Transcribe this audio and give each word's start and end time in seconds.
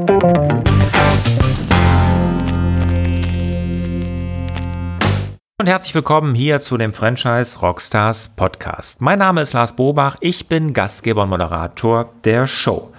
Und 0.00 0.12
herzlich 5.64 5.96
willkommen 5.96 6.36
hier 6.36 6.60
zu 6.60 6.76
dem 6.76 6.92
Franchise 6.92 7.58
Rockstars 7.58 8.36
Podcast. 8.36 9.02
Mein 9.02 9.18
Name 9.18 9.40
ist 9.40 9.54
Lars 9.54 9.74
Bobach, 9.74 10.14
ich 10.20 10.48
bin 10.48 10.72
Gastgeber 10.72 11.24
und 11.24 11.30
Moderator 11.30 12.12
der 12.22 12.46
Show. 12.46 12.92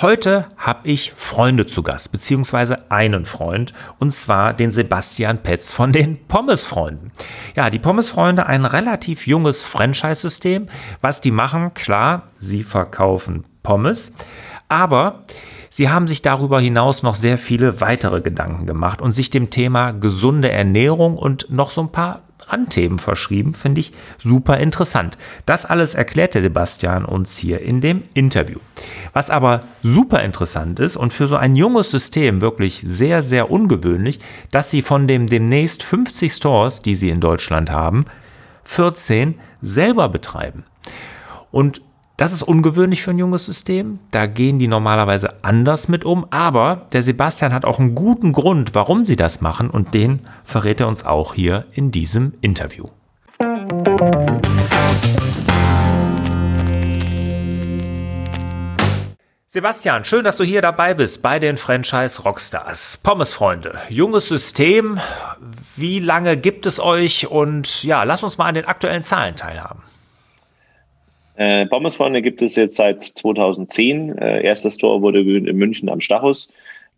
Heute 0.00 0.46
habe 0.56 0.88
ich 0.88 1.12
Freunde 1.14 1.66
zu 1.66 1.82
Gast, 1.82 2.10
beziehungsweise 2.10 2.90
einen 2.90 3.26
Freund, 3.26 3.74
und 3.98 4.14
zwar 4.14 4.54
den 4.54 4.72
Sebastian 4.72 5.42
Petz 5.42 5.72
von 5.72 5.92
den 5.92 6.26
Pommesfreunden. 6.26 7.12
Ja, 7.54 7.68
die 7.68 7.78
Pommesfreunde, 7.78 8.46
ein 8.46 8.64
relativ 8.64 9.26
junges 9.26 9.62
Franchise-System. 9.62 10.68
Was 11.02 11.20
die 11.20 11.32
machen, 11.32 11.74
klar, 11.74 12.22
sie 12.38 12.62
verkaufen 12.62 13.44
Pommes, 13.62 14.14
aber 14.68 15.22
Sie 15.76 15.90
haben 15.90 16.08
sich 16.08 16.22
darüber 16.22 16.58
hinaus 16.58 17.02
noch 17.02 17.14
sehr 17.14 17.36
viele 17.36 17.82
weitere 17.82 18.22
Gedanken 18.22 18.64
gemacht 18.64 19.02
und 19.02 19.12
sich 19.12 19.28
dem 19.28 19.50
Thema 19.50 19.92
gesunde 19.92 20.50
Ernährung 20.50 21.18
und 21.18 21.50
noch 21.50 21.70
so 21.70 21.82
ein 21.82 21.92
paar 21.92 22.22
Randthemen 22.46 22.98
verschrieben, 22.98 23.52
finde 23.52 23.82
ich 23.82 23.92
super 24.16 24.56
interessant. 24.56 25.18
Das 25.44 25.66
alles 25.66 25.94
erklärt 25.94 26.34
der 26.34 26.40
Sebastian 26.40 27.04
uns 27.04 27.36
hier 27.36 27.60
in 27.60 27.82
dem 27.82 28.04
Interview. 28.14 28.58
Was 29.12 29.28
aber 29.28 29.60
super 29.82 30.22
interessant 30.22 30.80
ist 30.80 30.96
und 30.96 31.12
für 31.12 31.26
so 31.26 31.36
ein 31.36 31.56
junges 31.56 31.90
System 31.90 32.40
wirklich 32.40 32.80
sehr, 32.80 33.20
sehr 33.20 33.50
ungewöhnlich, 33.50 34.20
dass 34.50 34.70
sie 34.70 34.80
von 34.80 35.06
dem 35.06 35.26
demnächst 35.26 35.82
50 35.82 36.32
Stores, 36.32 36.80
die 36.80 36.96
sie 36.96 37.10
in 37.10 37.20
Deutschland 37.20 37.70
haben, 37.70 38.06
14 38.64 39.34
selber 39.60 40.08
betreiben. 40.08 40.64
Und 41.50 41.82
das 42.16 42.32
ist 42.32 42.42
ungewöhnlich 42.42 43.02
für 43.02 43.10
ein 43.10 43.18
junges 43.18 43.44
System. 43.44 43.98
Da 44.10 44.24
gehen 44.24 44.58
die 44.58 44.68
normalerweise 44.68 45.44
anders 45.44 45.88
mit 45.88 46.04
um. 46.06 46.26
Aber 46.30 46.86
der 46.92 47.02
Sebastian 47.02 47.52
hat 47.52 47.66
auch 47.66 47.78
einen 47.78 47.94
guten 47.94 48.32
Grund, 48.32 48.74
warum 48.74 49.04
sie 49.04 49.16
das 49.16 49.42
machen. 49.42 49.68
Und 49.68 49.92
den 49.92 50.20
verrät 50.42 50.80
er 50.80 50.88
uns 50.88 51.04
auch 51.04 51.34
hier 51.34 51.66
in 51.72 51.90
diesem 51.90 52.32
Interview. 52.40 52.86
Sebastian, 59.46 60.04
schön, 60.06 60.24
dass 60.24 60.38
du 60.38 60.44
hier 60.44 60.62
dabei 60.62 60.94
bist 60.94 61.20
bei 61.22 61.38
den 61.38 61.58
Franchise 61.58 62.22
Rockstars. 62.22 62.98
Pommesfreunde, 63.02 63.78
junges 63.90 64.28
System. 64.28 64.98
Wie 65.76 65.98
lange 65.98 66.38
gibt 66.38 66.64
es 66.64 66.80
euch? 66.80 67.30
Und 67.30 67.84
ja, 67.84 68.04
lass 68.04 68.22
uns 68.22 68.38
mal 68.38 68.46
an 68.46 68.54
den 68.54 68.64
aktuellen 68.64 69.02
Zahlen 69.02 69.36
teilhaben. 69.36 69.82
Äh, 71.36 71.66
Pommesfreunde 71.66 72.22
gibt 72.22 72.42
es 72.42 72.56
jetzt 72.56 72.76
seit 72.76 73.02
2010. 73.02 74.16
Äh, 74.18 74.42
erstes 74.42 74.74
Store 74.74 75.02
wurde 75.02 75.20
in 75.20 75.56
München 75.56 75.88
am 75.88 76.00
Stachus. 76.00 76.48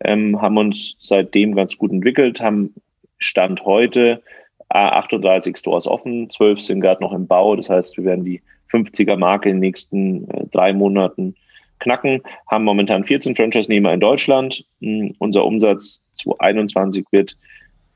Ähm, 0.01 0.41
haben 0.41 0.57
uns 0.57 0.95
seitdem 0.99 1.55
ganz 1.55 1.77
gut 1.77 1.91
entwickelt, 1.91 2.39
haben 2.39 2.73
Stand 3.17 3.65
heute 3.65 4.21
38 4.69 5.57
Stores 5.57 5.87
offen, 5.87 6.29
12 6.29 6.61
sind 6.61 6.81
gerade 6.81 7.01
noch 7.01 7.11
im 7.11 7.27
Bau. 7.27 7.55
Das 7.55 7.69
heißt, 7.69 7.97
wir 7.97 8.05
werden 8.05 8.23
die 8.23 8.41
50er 8.71 9.17
Marke 9.17 9.49
in 9.49 9.55
den 9.55 9.61
nächsten 9.61 10.29
äh, 10.29 10.45
drei 10.51 10.73
Monaten 10.73 11.35
knacken, 11.79 12.21
haben 12.47 12.63
momentan 12.63 13.03
14 13.03 13.35
Franchise-Nehmer 13.35 13.93
in 13.93 13.99
Deutschland. 13.99 14.63
Mhm, 14.79 15.15
unser 15.19 15.43
Umsatz 15.45 16.03
2021 16.13 17.05
wird 17.11 17.35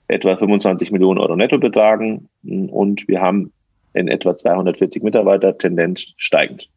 etwa 0.07 0.35
25 0.35 0.91
Millionen 0.91 1.19
Euro 1.19 1.35
netto 1.35 1.57
betragen 1.57 2.27
mhm, 2.41 2.69
und 2.69 3.07
wir 3.07 3.21
haben 3.21 3.53
in 3.93 4.07
etwa 4.07 4.35
240 4.35 5.03
Mitarbeiter, 5.03 5.55
Tendenz 5.57 6.13
steigend. 6.17 6.67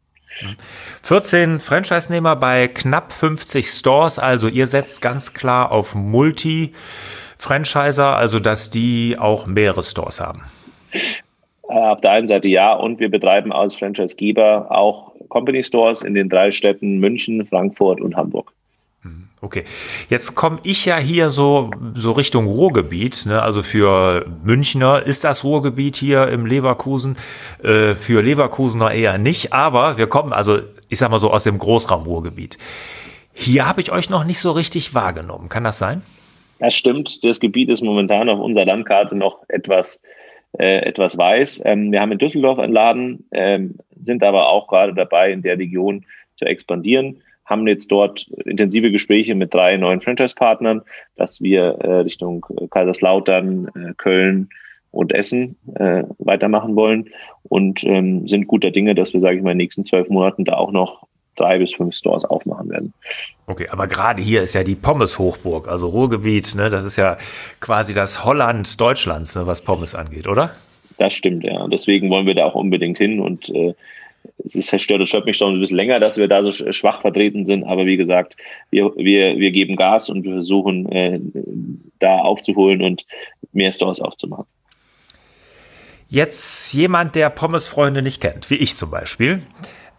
14 1.01 1.59
Franchise-Nehmer 1.59 2.35
bei 2.35 2.67
knapp 2.67 3.11
50 3.11 3.67
Stores, 3.67 4.19
also 4.19 4.47
ihr 4.47 4.67
setzt 4.67 5.01
ganz 5.01 5.33
klar 5.33 5.71
auf 5.71 5.95
Multi-Franchiser, 5.95 8.15
also 8.15 8.39
dass 8.39 8.69
die 8.69 9.17
auch 9.19 9.47
mehrere 9.47 9.81
Stores 9.83 10.21
haben. 10.21 10.43
Äh, 11.69 11.73
auf 11.73 12.01
der 12.01 12.11
einen 12.11 12.27
Seite 12.27 12.49
ja, 12.49 12.73
und 12.73 12.99
wir 12.99 13.09
betreiben 13.09 13.51
als 13.51 13.75
Franchise-Geber 13.75 14.67
auch 14.69 15.13
Company 15.29 15.63
Stores 15.63 16.03
in 16.03 16.13
den 16.13 16.29
drei 16.29 16.51
Städten 16.51 16.99
München, 16.99 17.43
Frankfurt 17.45 17.99
und 17.99 18.15
Hamburg. 18.15 18.53
Okay, 19.39 19.65
jetzt 20.09 20.33
komme 20.33 20.57
ich 20.63 20.85
ja 20.85 20.97
hier 20.97 21.29
so, 21.29 21.69
so 21.93 22.11
Richtung 22.13 22.47
Ruhrgebiet, 22.47 23.27
ne? 23.27 23.39
also 23.43 23.61
für 23.61 24.25
Münchner 24.43 25.03
ist 25.05 25.23
das 25.25 25.43
Ruhrgebiet 25.43 25.95
hier 25.95 26.27
im 26.29 26.47
Leverkusen, 26.47 27.17
äh, 27.63 27.93
für 27.93 28.23
Leverkusener 28.23 28.91
eher 28.91 29.19
nicht, 29.19 29.53
aber 29.53 29.99
wir 29.99 30.07
kommen, 30.07 30.33
also 30.33 30.57
ich 30.89 30.97
sag 30.97 31.11
mal 31.11 31.19
so 31.19 31.29
aus 31.29 31.43
dem 31.43 31.59
Großraum 31.59 32.05
Ruhrgebiet. 32.05 32.57
Hier 33.31 33.67
habe 33.67 33.79
ich 33.79 33.91
euch 33.91 34.09
noch 34.09 34.23
nicht 34.23 34.39
so 34.39 34.51
richtig 34.53 34.95
wahrgenommen, 34.95 35.49
kann 35.49 35.63
das 35.63 35.77
sein? 35.77 36.01
Das 36.57 36.73
stimmt, 36.73 37.23
das 37.23 37.39
Gebiet 37.39 37.69
ist 37.69 37.83
momentan 37.83 38.29
auf 38.29 38.39
unserer 38.39 38.65
Landkarte 38.65 39.13
noch 39.13 39.43
etwas, 39.49 40.01
äh, 40.57 40.79
etwas 40.79 41.15
weiß. 41.15 41.61
Ähm, 41.63 41.91
wir 41.91 42.01
haben 42.01 42.11
in 42.11 42.17
Düsseldorf 42.17 42.57
einen 42.57 42.73
Laden, 42.73 43.27
ähm, 43.31 43.75
sind 43.99 44.23
aber 44.23 44.49
auch 44.49 44.67
gerade 44.67 44.95
dabei, 44.95 45.31
in 45.31 45.43
der 45.43 45.59
Region 45.59 46.05
zu 46.37 46.45
expandieren 46.45 47.21
haben 47.47 47.65
jetzt 47.67 47.91
dort 47.91 48.27
intensive 48.45 48.91
Gespräche 48.91 49.33
mit 49.33 49.53
drei 49.53 49.77
neuen 49.77 50.01
Franchise-Partnern, 50.01 50.81
dass 51.15 51.41
wir 51.41 51.63
äh, 51.63 51.99
Richtung 52.01 52.45
äh, 52.55 52.67
Kaiserslautern, 52.67 53.69
äh, 53.73 53.93
Köln 53.97 54.49
und 54.91 55.13
Essen 55.13 55.55
äh, 55.75 56.03
weitermachen 56.19 56.75
wollen 56.75 57.09
und 57.43 57.83
ähm, 57.83 58.27
sind 58.27 58.47
guter 58.47 58.71
Dinge, 58.71 58.95
dass 58.95 59.13
wir, 59.13 59.21
sage 59.21 59.37
ich 59.37 59.43
mal, 59.43 59.51
in 59.51 59.57
den 59.57 59.65
nächsten 59.65 59.85
zwölf 59.85 60.09
Monaten 60.09 60.45
da 60.45 60.55
auch 60.55 60.71
noch 60.71 61.07
drei 61.35 61.59
bis 61.59 61.73
fünf 61.73 61.95
Stores 61.95 62.25
aufmachen 62.25 62.69
werden. 62.69 62.93
Okay, 63.45 63.67
aber 63.69 63.87
gerade 63.87 64.21
hier 64.21 64.41
ist 64.41 64.53
ja 64.53 64.63
die 64.63 64.75
Pommes-Hochburg, 64.75 65.67
also 65.67 65.87
Ruhrgebiet, 65.87 66.55
ne? 66.55 66.69
das 66.69 66.83
ist 66.83 66.97
ja 66.97 67.17
quasi 67.59 67.93
das 67.93 68.25
Holland 68.25 68.79
Deutschlands, 68.81 69.35
ne, 69.35 69.47
was 69.47 69.61
Pommes 69.61 69.95
angeht, 69.95 70.27
oder? 70.27 70.51
Das 70.97 71.13
stimmt, 71.13 71.43
ja. 71.43 71.67
Deswegen 71.67 72.09
wollen 72.09 72.25
wir 72.25 72.33
da 72.33 72.45
auch 72.45 72.55
unbedingt 72.55 72.97
hin 72.97 73.19
und 73.19 73.49
äh, 73.49 73.75
es 74.45 74.55
ist 74.55 74.81
stört, 74.81 75.01
das 75.01 75.09
stört 75.09 75.25
mich 75.25 75.37
schon 75.37 75.55
ein 75.55 75.59
bisschen 75.59 75.77
länger, 75.77 75.99
dass 75.99 76.17
wir 76.17 76.27
da 76.27 76.41
so 76.43 76.51
schwach 76.51 77.01
vertreten 77.01 77.45
sind. 77.45 77.63
Aber 77.63 77.85
wie 77.85 77.97
gesagt, 77.97 78.37
wir, 78.69 78.95
wir, 78.95 79.37
wir 79.37 79.51
geben 79.51 79.75
Gas 79.75 80.09
und 80.09 80.23
wir 80.23 80.33
versuchen, 80.33 80.89
äh, 80.91 81.19
da 81.99 82.19
aufzuholen 82.19 82.81
und 82.81 83.05
mehr 83.51 83.71
Stores 83.71 83.99
aufzumachen. 83.99 84.45
Jetzt 86.09 86.73
jemand, 86.73 87.15
der 87.15 87.29
Pommesfreunde 87.29 88.01
nicht 88.01 88.21
kennt, 88.21 88.49
wie 88.49 88.55
ich 88.55 88.77
zum 88.77 88.89
Beispiel. 88.89 89.41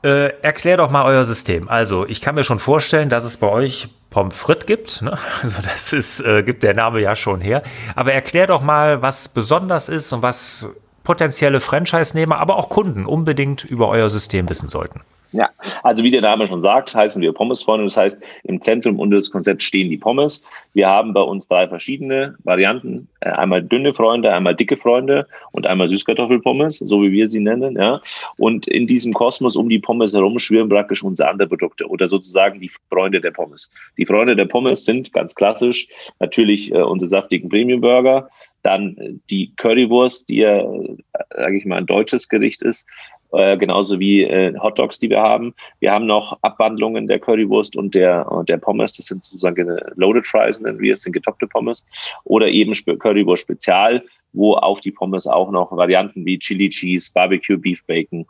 Äh, 0.03 0.33
erklär 0.43 0.77
doch 0.77 0.91
mal 0.91 1.05
euer 1.05 1.25
System. 1.25 1.69
Also, 1.69 2.07
ich 2.07 2.21
kann 2.21 2.37
mir 2.37 2.45
schon 2.45 2.61
vorstellen, 2.61 3.09
dass 3.11 3.25
es 3.25 3.37
bei 3.37 3.49
euch 3.49 3.89
Pommes 4.11 4.37
frites 4.37 4.67
gibt. 4.67 5.03
Ne? 5.03 5.19
Also, 5.43 5.61
das 5.61 5.93
ist, 5.93 6.21
äh, 6.21 6.43
gibt 6.43 6.63
der 6.63 6.75
Name 6.75 7.01
ja 7.01 7.17
schon 7.17 7.41
her. 7.41 7.63
Aber 7.97 8.13
erklär 8.13 8.47
doch 8.47 8.63
mal, 8.63 9.03
was 9.03 9.29
besonders 9.29 9.89
ist 9.89 10.13
und 10.13 10.23
was 10.23 10.81
potenzielle 11.09 11.63
Franchise-Nehmer, 11.63 12.37
aber 12.37 12.57
auch 12.57 12.69
Kunden 12.69 13.07
unbedingt 13.07 13.65
über 13.65 13.89
euer 13.89 14.11
System 14.11 14.47
wissen 14.51 14.69
sollten? 14.69 15.01
Ja, 15.33 15.51
also 15.83 16.03
wie 16.03 16.11
der 16.11 16.23
Name 16.23 16.47
schon 16.47 16.63
sagt, 16.63 16.95
heißen 16.95 17.21
wir 17.21 17.33
Pommesfreunde. 17.33 17.85
Das 17.85 17.97
heißt, 17.97 18.19
im 18.45 18.63
Zentrum 18.63 18.99
unseres 18.99 19.31
Konzepts 19.31 19.65
stehen 19.65 19.91
die 19.91 19.99
Pommes. 19.99 20.43
Wir 20.73 20.89
haben 20.89 21.13
bei 21.13 21.21
uns 21.21 21.49
drei 21.49 21.69
verschiedene 21.69 22.37
Varianten. 22.45 23.09
Äh, 23.21 23.31
einmal 23.31 23.63
dünne 23.63 23.93
Freunde, 23.93 24.33
einmal 24.33 24.55
dicke 24.55 24.77
Freunde 24.77 25.27
und 25.53 25.67
einmal 25.67 25.89
Süßkartoffelpommes, 25.89 26.79
so 26.79 27.03
wie 27.03 27.13
wir 27.13 27.29
sie 27.29 27.41
nennen. 27.41 27.77
Ja. 27.77 28.01
Und 28.39 28.67
in 28.69 28.87
diesem 28.87 29.13
Kosmos 29.13 29.57
um 29.57 29.69
die 29.69 29.79
Pommes 29.79 30.15
herum 30.15 30.39
schwirren 30.39 30.71
praktisch 30.71 31.03
unsere 31.03 31.29
anderen 31.29 31.51
Produkte 31.51 31.87
oder 31.87 32.09
sozusagen 32.09 32.61
die 32.61 32.71
Freunde 32.91 33.21
der 33.21 33.31
Pommes. 33.31 33.71
Die 33.99 34.07
Freunde 34.07 34.35
der 34.35 34.47
Pommes 34.47 34.87
sind 34.87 35.13
ganz 35.13 35.35
klassisch 35.35 35.89
natürlich 36.21 36.73
äh, 36.73 36.81
unsere 36.81 37.09
saftigen 37.09 37.51
Premium-Burger, 37.51 38.31
dann 38.69 38.97
äh, 38.99 39.15
die 39.31 39.53
Currywurst, 39.57 40.29
die 40.29 40.37
ja, 40.37 40.61
äh, 40.61 40.97
sage 41.35 41.57
ich 41.57 41.65
mal, 41.65 41.77
ein 41.77 41.87
deutsches 41.87 42.29
Gericht 42.29 42.63
ist, 42.63 42.87
äh, 43.33 43.57
genauso 43.57 43.99
wie 43.99 44.23
äh, 44.23 44.57
Hot 44.59 44.79
Dogs, 44.79 44.99
die 44.99 45.11
wir 45.11 45.21
haben. 45.21 45.55
Wir 45.81 45.93
haben 45.93 46.07
noch 46.07 46.39
Abwandlungen 46.43 47.07
der 47.07 47.19
Currywurst 47.19 47.77
und 47.77 47.95
der, 47.95 48.31
und 48.31 48.49
der 48.49 48.59
Pommes. 48.59 48.95
Das 48.95 49.07
sind 49.07 49.25
sozusagen 49.25 49.79
Loaded 49.97 50.27
Fries, 50.27 50.61
nennen 50.61 50.81
wir 50.81 50.93
es, 50.93 51.03
sind 51.03 51.13
getoppte 51.13 51.47
Pommes. 51.47 51.87
Oder 52.25 52.49
eben 52.49 52.73
Currywurst 52.73 53.43
Spezial, 53.43 54.03
wo 54.33 54.55
auf 54.55 54.81
die 54.81 54.93
Pommes 54.93 55.27
auch 55.27 55.51
noch 55.51 55.73
Varianten 55.73 56.25
wie 56.25 56.39
Chili 56.39 56.69
Cheese, 56.69 57.11
Barbecue 57.13 57.57
Beef 57.57 57.85
Bacon 57.87 58.27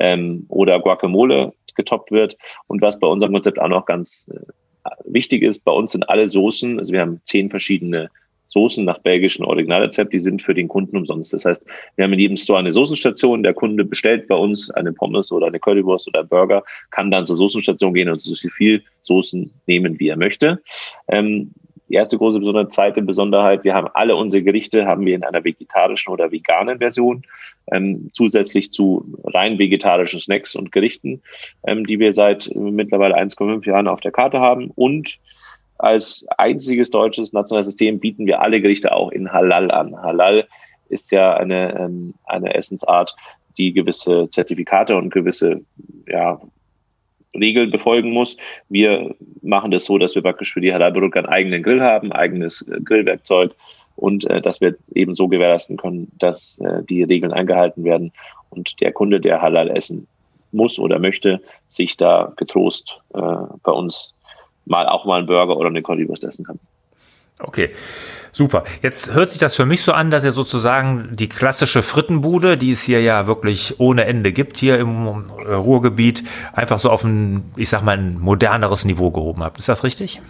ähm, 0.00 0.44
oder 0.48 0.78
Guacamole 0.80 1.52
getoppt 1.74 2.10
wird. 2.10 2.36
Und 2.66 2.82
was 2.82 2.98
bei 2.98 3.06
unserem 3.06 3.32
Konzept 3.32 3.58
auch 3.58 3.68
noch 3.68 3.86
ganz 3.86 4.26
äh, 4.30 4.90
wichtig 5.04 5.42
ist, 5.42 5.64
bei 5.64 5.72
uns 5.72 5.92
sind 5.92 6.08
alle 6.08 6.28
Soßen, 6.28 6.78
also 6.78 6.92
wir 6.92 7.00
haben 7.00 7.20
zehn 7.24 7.50
verschiedene 7.50 8.08
Soßen 8.48 8.84
nach 8.84 8.98
belgischen 8.98 9.44
Originalrezept, 9.44 10.12
die 10.12 10.18
sind 10.18 10.42
für 10.42 10.54
den 10.54 10.68
Kunden 10.68 10.96
umsonst. 10.96 11.32
Das 11.32 11.44
heißt, 11.44 11.66
wir 11.96 12.04
haben 12.04 12.12
in 12.14 12.18
jedem 12.18 12.36
Store 12.36 12.58
eine 12.58 12.72
Soßenstation, 12.72 13.42
der 13.42 13.54
Kunde 13.54 13.84
bestellt 13.84 14.26
bei 14.26 14.34
uns 14.34 14.70
eine 14.70 14.92
Pommes 14.92 15.30
oder 15.30 15.46
eine 15.46 15.60
Currywurst 15.60 16.08
oder 16.08 16.20
einen 16.20 16.28
Burger, 16.28 16.64
kann 16.90 17.10
dann 17.10 17.24
zur 17.24 17.36
Soßenstation 17.36 17.94
gehen 17.94 18.08
und 18.08 18.18
so 18.18 18.34
viel 18.34 18.82
Soßen 19.02 19.50
nehmen, 19.66 20.00
wie 20.00 20.08
er 20.08 20.16
möchte. 20.16 20.60
Ähm, 21.08 21.52
die 21.88 21.94
erste 21.94 22.18
große 22.18 22.38
Besonderheit, 22.38 22.72
zweite 22.72 23.02
Besonderheit, 23.02 23.64
wir 23.64 23.74
haben 23.74 23.88
alle 23.94 24.14
unsere 24.14 24.42
Gerichte 24.42 24.86
haben 24.86 25.06
wir 25.06 25.14
in 25.14 25.24
einer 25.24 25.42
vegetarischen 25.42 26.12
oder 26.12 26.30
veganen 26.30 26.78
Version, 26.78 27.22
ähm, 27.72 28.10
zusätzlich 28.12 28.72
zu 28.72 29.06
rein 29.24 29.58
vegetarischen 29.58 30.20
Snacks 30.20 30.54
und 30.54 30.70
Gerichten, 30.70 31.22
ähm, 31.66 31.86
die 31.86 31.98
wir 31.98 32.12
seit 32.12 32.50
mittlerweile 32.54 33.16
1,5 33.16 33.66
Jahren 33.66 33.88
auf 33.88 34.00
der 34.00 34.12
Karte 34.12 34.38
haben 34.38 34.70
und 34.74 35.18
als 35.78 36.26
einziges 36.36 36.90
deutsches 36.90 37.32
nationales 37.32 37.66
System 37.66 38.00
bieten 38.00 38.26
wir 38.26 38.42
alle 38.42 38.60
Gerichte 38.60 38.92
auch 38.92 39.10
in 39.10 39.32
Halal 39.32 39.70
an. 39.70 39.96
Halal 40.00 40.46
ist 40.88 41.10
ja 41.12 41.36
eine, 41.36 41.78
ähm, 41.78 42.14
eine 42.24 42.54
Essensart, 42.54 43.14
die 43.56 43.72
gewisse 43.72 44.28
Zertifikate 44.30 44.96
und 44.96 45.12
gewisse 45.12 45.60
ja, 46.06 46.40
Regeln 47.34 47.70
befolgen 47.70 48.10
muss. 48.10 48.36
Wir 48.68 49.14
machen 49.42 49.70
das 49.70 49.84
so, 49.84 49.98
dass 49.98 50.14
wir 50.14 50.22
praktisch 50.22 50.52
für 50.52 50.60
die 50.60 50.72
Halal-Produkte 50.72 51.20
einen 51.20 51.28
eigenen 51.28 51.62
Grill 51.62 51.80
haben, 51.80 52.12
eigenes 52.12 52.62
äh, 52.62 52.80
Grillwerkzeug 52.80 53.54
und 53.96 54.24
äh, 54.30 54.40
dass 54.40 54.60
wir 54.60 54.76
eben 54.94 55.14
so 55.14 55.28
gewährleisten 55.28 55.76
können, 55.76 56.10
dass 56.18 56.58
äh, 56.58 56.82
die 56.88 57.02
Regeln 57.02 57.32
eingehalten 57.32 57.84
werden 57.84 58.12
und 58.50 58.80
der 58.80 58.92
Kunde, 58.92 59.20
der 59.20 59.42
Halal 59.42 59.70
essen 59.70 60.06
muss 60.52 60.78
oder 60.78 60.98
möchte, 60.98 61.40
sich 61.68 61.96
da 61.96 62.32
getrost 62.36 63.00
äh, 63.14 63.20
bei 63.62 63.72
uns 63.72 64.14
mal 64.68 64.86
auch 64.86 65.04
mal 65.04 65.18
einen 65.18 65.26
Burger 65.26 65.56
oder 65.56 65.68
eine 65.68 65.82
Currywurst 65.82 66.24
essen 66.24 66.44
kann. 66.44 66.58
Okay, 67.40 67.70
super. 68.32 68.64
Jetzt 68.82 69.14
hört 69.14 69.30
sich 69.30 69.40
das 69.40 69.54
für 69.54 69.64
mich 69.64 69.82
so 69.82 69.92
an, 69.92 70.10
dass 70.10 70.24
ihr 70.24 70.32
sozusagen 70.32 71.10
die 71.12 71.28
klassische 71.28 71.82
Frittenbude, 71.82 72.56
die 72.56 72.72
es 72.72 72.82
hier 72.82 73.00
ja 73.00 73.26
wirklich 73.26 73.78
ohne 73.78 74.04
Ende 74.06 74.32
gibt, 74.32 74.58
hier 74.58 74.78
im 74.78 75.06
Ruhrgebiet, 75.06 76.24
einfach 76.52 76.80
so 76.80 76.90
auf 76.90 77.04
ein, 77.04 77.52
ich 77.56 77.68
sag 77.68 77.82
mal, 77.82 77.96
ein 77.96 78.18
moderneres 78.18 78.84
Niveau 78.84 79.10
gehoben 79.10 79.44
habt. 79.44 79.58
Ist 79.58 79.68
das 79.68 79.84
richtig? 79.84 80.20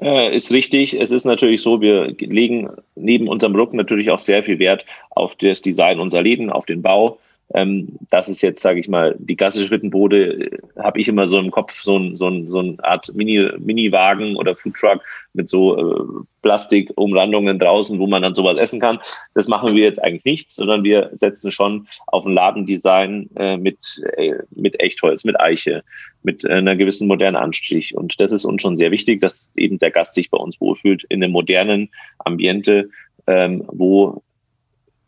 Äh, 0.00 0.34
ist 0.34 0.50
richtig. 0.50 1.00
Es 1.00 1.10
ist 1.10 1.24
natürlich 1.24 1.62
so, 1.62 1.80
wir 1.80 2.14
legen 2.18 2.70
neben 2.96 3.28
unserem 3.28 3.54
Look 3.54 3.72
natürlich 3.72 4.10
auch 4.10 4.18
sehr 4.18 4.42
viel 4.42 4.58
Wert 4.58 4.84
auf 5.10 5.36
das 5.36 5.62
Design 5.62 6.00
unserer 6.00 6.22
Läden, 6.22 6.50
auf 6.50 6.66
den 6.66 6.82
Bau. 6.82 7.18
Ähm, 7.54 7.98
das 8.10 8.28
ist 8.28 8.42
jetzt, 8.42 8.60
sage 8.60 8.80
ich 8.80 8.88
mal, 8.88 9.14
die 9.18 9.36
klassische 9.36 9.70
Rittenbude, 9.70 10.46
äh, 10.46 10.58
habe 10.82 11.00
ich 11.00 11.08
immer 11.08 11.26
so 11.26 11.38
im 11.38 11.50
Kopf, 11.50 11.80
so 11.82 11.96
ein, 11.96 12.16
so 12.16 12.28
ein, 12.28 12.48
so 12.48 12.58
eine 12.58 12.76
Art 12.82 13.14
Mini, 13.14 13.50
Mini-Wagen 13.58 14.36
oder 14.36 14.56
Foodtruck 14.56 15.00
mit 15.32 15.48
so 15.48 15.76
äh, 15.76 16.24
Plastikumrandungen 16.42 17.58
draußen, 17.58 17.98
wo 17.98 18.06
man 18.06 18.22
dann 18.22 18.34
sowas 18.34 18.58
essen 18.58 18.80
kann. 18.80 18.98
Das 19.34 19.46
machen 19.46 19.74
wir 19.74 19.84
jetzt 19.84 20.02
eigentlich 20.02 20.24
nicht, 20.24 20.52
sondern 20.52 20.82
wir 20.82 21.10
setzen 21.12 21.50
schon 21.52 21.86
auf 22.08 22.26
ein 22.26 22.34
Ladendesign 22.34 23.30
äh, 23.36 23.56
mit, 23.56 24.02
äh, 24.16 24.34
mit 24.50 24.80
Echtholz, 24.80 25.24
mit 25.24 25.38
Eiche, 25.38 25.84
mit 26.24 26.44
äh, 26.44 26.48
einer 26.48 26.74
gewissen 26.74 27.06
modernen 27.06 27.36
Anstrich. 27.36 27.96
Und 27.96 28.18
das 28.18 28.32
ist 28.32 28.44
uns 28.44 28.60
schon 28.60 28.76
sehr 28.76 28.90
wichtig, 28.90 29.20
dass 29.20 29.52
eben 29.56 29.78
der 29.78 29.92
Gast 29.92 30.14
sich 30.14 30.30
bei 30.30 30.38
uns 30.38 30.60
wohlfühlt 30.60 31.04
in 31.04 31.22
einem 31.22 31.32
modernen 31.32 31.90
Ambiente, 32.18 32.90
ähm, 33.28 33.64
wo 33.68 34.22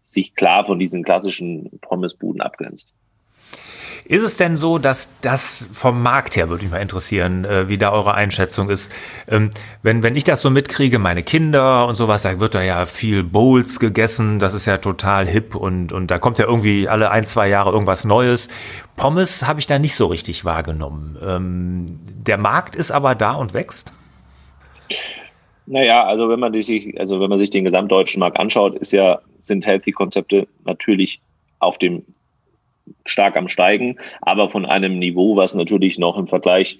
sich 0.08 0.34
klar 0.34 0.64
von 0.64 0.78
diesen 0.78 1.04
klassischen 1.04 1.70
Pommesbuden 1.82 2.40
abgrenzt. 2.40 2.88
Ist 4.04 4.22
es 4.22 4.38
denn 4.38 4.56
so, 4.56 4.78
dass 4.78 5.20
das 5.20 5.68
vom 5.70 6.00
Markt 6.00 6.36
her, 6.36 6.48
würde 6.48 6.62
mich 6.62 6.72
mal 6.72 6.80
interessieren, 6.80 7.44
äh, 7.44 7.68
wie 7.68 7.76
da 7.76 7.92
eure 7.92 8.14
Einschätzung 8.14 8.70
ist? 8.70 8.90
Ähm, 9.28 9.50
wenn, 9.82 10.02
wenn 10.02 10.16
ich 10.16 10.24
das 10.24 10.40
so 10.40 10.48
mitkriege, 10.48 10.98
meine 10.98 11.22
Kinder 11.22 11.86
und 11.86 11.94
sowas, 11.94 12.22
da 12.22 12.40
wird 12.40 12.54
da 12.54 12.62
ja 12.62 12.86
viel 12.86 13.22
Bowls 13.22 13.80
gegessen, 13.80 14.38
das 14.38 14.54
ist 14.54 14.64
ja 14.64 14.78
total 14.78 15.26
hip 15.26 15.54
und, 15.54 15.92
und 15.92 16.10
da 16.10 16.18
kommt 16.18 16.38
ja 16.38 16.46
irgendwie 16.46 16.88
alle 16.88 17.10
ein, 17.10 17.24
zwei 17.24 17.48
Jahre 17.48 17.70
irgendwas 17.70 18.06
Neues. 18.06 18.48
Pommes 18.96 19.46
habe 19.46 19.60
ich 19.60 19.66
da 19.66 19.78
nicht 19.78 19.94
so 19.94 20.06
richtig 20.06 20.46
wahrgenommen. 20.46 21.18
Ähm, 21.22 21.86
der 22.06 22.38
Markt 22.38 22.76
ist 22.76 22.92
aber 22.92 23.14
da 23.14 23.32
und 23.32 23.52
wächst? 23.52 23.92
Naja, 25.70 26.04
also 26.04 26.30
wenn 26.30 26.40
man 26.40 26.58
sich, 26.60 26.98
also 26.98 27.20
wenn 27.20 27.28
man 27.28 27.38
sich 27.38 27.50
den 27.50 27.64
gesamtdeutschen 27.64 28.20
Markt 28.20 28.38
anschaut, 28.40 28.74
ist 28.76 28.92
ja, 28.92 29.20
sind 29.40 29.66
Healthy-Konzepte 29.66 30.48
natürlich 30.64 31.20
auf 31.58 31.76
dem 31.76 32.04
stark 33.04 33.36
am 33.36 33.48
Steigen, 33.48 33.98
aber 34.22 34.48
von 34.48 34.64
einem 34.64 34.98
Niveau, 34.98 35.36
was 35.36 35.54
natürlich 35.54 35.98
noch 35.98 36.16
im 36.16 36.26
Vergleich 36.26 36.78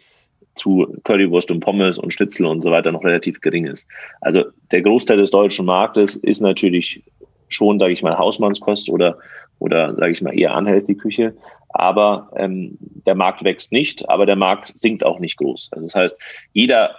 zu 0.55 0.87
Currywurst 1.05 1.51
und 1.51 1.61
Pommes 1.61 1.99
und 1.99 2.15
Schnitzel 2.15 2.47
und 2.47 2.63
so 2.63 2.71
weiter 2.71 2.91
noch 2.91 3.05
relativ 3.05 3.43
gering 3.43 3.67
ist. 3.67 3.87
Also 4.23 4.45
der 4.73 4.81
Großteil 4.81 5.19
des 5.19 5.31
deutschen 5.31 5.67
Marktes 5.67 6.17
ist 6.17 6.41
natürlich 6.41 7.03
schon, 7.49 7.79
sage 7.79 7.93
ich 7.93 8.03
mal, 8.03 8.17
Hausmannskost 8.17 8.89
oder 8.89 9.19
oder 9.59 9.95
sage 9.97 10.13
ich 10.13 10.23
mal 10.23 10.39
eher 10.39 10.57
unhealthy 10.57 10.95
Küche. 10.95 11.35
Aber 11.71 12.31
ähm, 12.37 12.79
der 12.81 13.15
Markt 13.15 13.45
wächst 13.45 13.71
nicht, 13.71 14.09
aber 14.09 14.25
der 14.25 14.37
Markt 14.37 14.73
sinkt 14.79 15.05
auch 15.05 15.19
nicht 15.19 15.37
groß. 15.37 15.69
Also 15.73 15.85
das 15.85 15.95
heißt, 15.95 16.19
jeder 16.53 16.95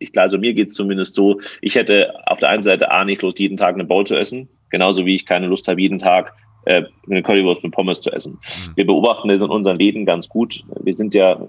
ich, 0.00 0.18
also 0.18 0.38
mir 0.38 0.54
geht 0.54 0.68
es 0.68 0.74
zumindest 0.74 1.14
so, 1.14 1.40
ich 1.60 1.76
hätte 1.76 2.14
auf 2.26 2.40
der 2.40 2.48
einen 2.48 2.64
Seite 2.64 2.90
A 2.90 3.04
nicht 3.04 3.22
Lust, 3.22 3.38
jeden 3.38 3.56
Tag 3.56 3.74
eine 3.74 3.84
Bowl 3.84 4.06
zu 4.06 4.16
essen, 4.16 4.48
genauso 4.70 5.06
wie 5.06 5.14
ich 5.14 5.26
keine 5.26 5.46
Lust 5.46 5.68
habe, 5.68 5.80
jeden 5.80 6.00
Tag 6.00 6.34
äh, 6.64 6.82
eine 7.08 7.22
Currywurst 7.22 7.62
mit 7.62 7.72
Pommes 7.72 8.00
zu 8.00 8.10
essen. 8.10 8.32
Mhm. 8.32 8.72
Wir 8.76 8.86
beobachten 8.86 9.28
das 9.28 9.42
in 9.42 9.50
unseren 9.50 9.78
Läden 9.78 10.06
ganz 10.06 10.28
gut. 10.28 10.62
Wir 10.82 10.94
sind 10.94 11.14
ja 11.14 11.40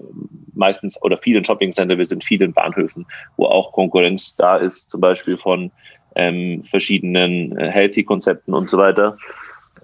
meistens 0.54 1.02
oder 1.02 1.18
vielen 1.18 1.44
Shoppingcenter, 1.44 1.98
wir 1.98 2.04
sind 2.04 2.24
vielen 2.24 2.52
Bahnhöfen, 2.52 3.06
wo 3.36 3.46
auch 3.46 3.72
Konkurrenz 3.72 4.36
da 4.36 4.56
ist, 4.58 4.90
zum 4.90 5.00
Beispiel 5.00 5.36
von 5.36 5.72
ähm, 6.14 6.64
verschiedenen 6.68 7.56
äh, 7.56 7.70
Healthy-Konzepten 7.70 8.52
und 8.52 8.68
so 8.68 8.76
weiter. 8.76 9.16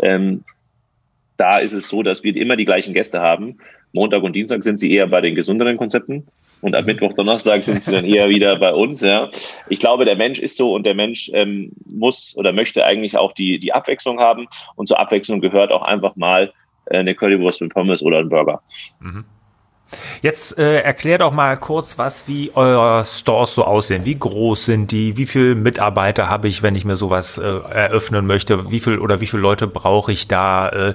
Ähm, 0.02 0.44
da 1.38 1.58
ist 1.58 1.72
es 1.72 1.88
so, 1.88 2.02
dass 2.02 2.22
wir 2.22 2.36
immer 2.36 2.56
die 2.56 2.66
gleichen 2.66 2.92
Gäste 2.92 3.20
haben. 3.20 3.58
Montag 3.92 4.22
und 4.22 4.34
Dienstag 4.34 4.62
sind 4.62 4.78
sie 4.78 4.92
eher 4.92 5.06
bei 5.06 5.22
den 5.22 5.34
gesünderen 5.34 5.78
Konzepten. 5.78 6.26
Und 6.60 6.74
ab 6.74 6.86
Mittwoch, 6.86 7.12
Donnerstag 7.12 7.64
sind 7.64 7.82
sie 7.82 7.92
dann 7.92 8.04
eher 8.04 8.28
wieder 8.30 8.56
bei 8.56 8.72
uns. 8.72 9.00
Ja. 9.00 9.30
Ich 9.68 9.80
glaube, 9.80 10.04
der 10.04 10.16
Mensch 10.16 10.38
ist 10.38 10.56
so 10.56 10.74
und 10.74 10.84
der 10.84 10.94
Mensch 10.94 11.30
ähm, 11.34 11.72
muss 11.86 12.36
oder 12.36 12.52
möchte 12.52 12.84
eigentlich 12.84 13.16
auch 13.16 13.32
die, 13.32 13.58
die 13.58 13.72
Abwechslung 13.72 14.18
haben. 14.18 14.48
Und 14.76 14.88
zur 14.88 14.98
Abwechslung 14.98 15.40
gehört 15.40 15.70
auch 15.70 15.82
einfach 15.82 16.16
mal 16.16 16.52
äh, 16.86 16.98
eine 16.98 17.14
Currywurst 17.14 17.60
mit 17.60 17.72
Pommes 17.72 18.02
oder 18.02 18.18
ein 18.18 18.28
Burger. 18.28 18.60
Mhm. 19.00 19.24
Jetzt 20.22 20.58
äh, 20.58 20.80
erklär 20.80 21.18
doch 21.18 21.32
mal 21.32 21.56
kurz 21.56 21.98
was, 21.98 22.28
wie 22.28 22.50
eure 22.54 23.06
Stores 23.06 23.54
so 23.54 23.64
aussehen. 23.64 24.04
Wie 24.04 24.18
groß 24.18 24.66
sind 24.66 24.92
die? 24.92 25.16
Wie 25.16 25.26
viele 25.26 25.54
Mitarbeiter 25.54 26.28
habe 26.28 26.48
ich, 26.48 26.62
wenn 26.62 26.76
ich 26.76 26.84
mir 26.84 26.96
sowas 26.96 27.38
äh, 27.38 27.42
eröffnen 27.42 28.26
möchte? 28.26 28.70
Wie 28.70 28.80
viel 28.80 28.98
oder 28.98 29.20
wie 29.20 29.26
viele 29.26 29.42
Leute 29.42 29.66
brauche 29.66 30.12
ich 30.12 30.28
da? 30.28 30.68
Äh, 30.68 30.94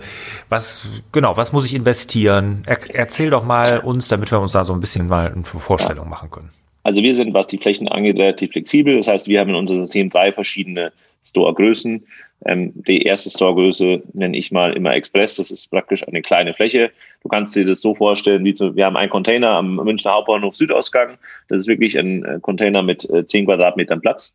was 0.49 0.87
genau? 1.11 1.37
Was 1.37 1.53
muss 1.53 1.65
ich 1.65 1.73
investieren? 1.73 2.63
Er, 2.65 2.77
erzähl 2.93 3.29
doch 3.29 3.43
mal 3.43 3.79
uns, 3.79 4.07
damit 4.07 4.31
wir 4.31 4.39
uns 4.39 4.51
da 4.51 4.63
so 4.65 4.73
ein 4.73 4.79
bisschen 4.79 5.07
mal 5.07 5.31
eine 5.33 5.43
Vorstellung 5.43 6.09
machen 6.09 6.29
können. 6.29 6.51
Also 6.83 7.01
wir 7.01 7.15
sind, 7.15 7.33
was 7.33 7.47
die 7.47 7.57
Flächen 7.57 7.87
angeht, 7.87 8.19
relativ 8.19 8.51
flexibel. 8.51 8.97
Das 8.97 9.07
heißt, 9.07 9.27
wir 9.27 9.39
haben 9.39 9.49
in 9.49 9.55
unserem 9.55 9.81
System 9.81 10.09
drei 10.09 10.31
verschiedene 10.31 10.91
Store-Größen. 11.25 12.05
Ähm, 12.45 12.73
die 12.75 13.03
erste 13.03 13.29
Store-Größe 13.29 14.03
nenne 14.13 14.37
ich 14.37 14.51
mal 14.51 14.73
immer 14.73 14.93
Express. 14.93 15.35
Das 15.35 15.51
ist 15.51 15.69
praktisch 15.69 16.07
eine 16.07 16.21
kleine 16.21 16.53
Fläche. 16.53 16.91
Du 17.21 17.29
kannst 17.29 17.55
dir 17.55 17.65
das 17.65 17.81
so 17.81 17.95
vorstellen, 17.95 18.43
wie 18.43 18.53
zu, 18.53 18.75
wir 18.75 18.85
haben 18.85 18.97
einen 18.97 19.09
Container 19.09 19.51
am 19.51 19.75
Münchner 19.75 20.13
Hauptbahnhof 20.13 20.55
Südausgang. 20.55 21.17
Das 21.47 21.61
ist 21.61 21.67
wirklich 21.67 21.97
ein 21.97 22.23
äh, 22.25 22.39
Container 22.41 22.83
mit 22.83 23.09
äh, 23.09 23.25
10 23.25 23.45
Quadratmetern 23.45 24.01
Platz. 24.01 24.33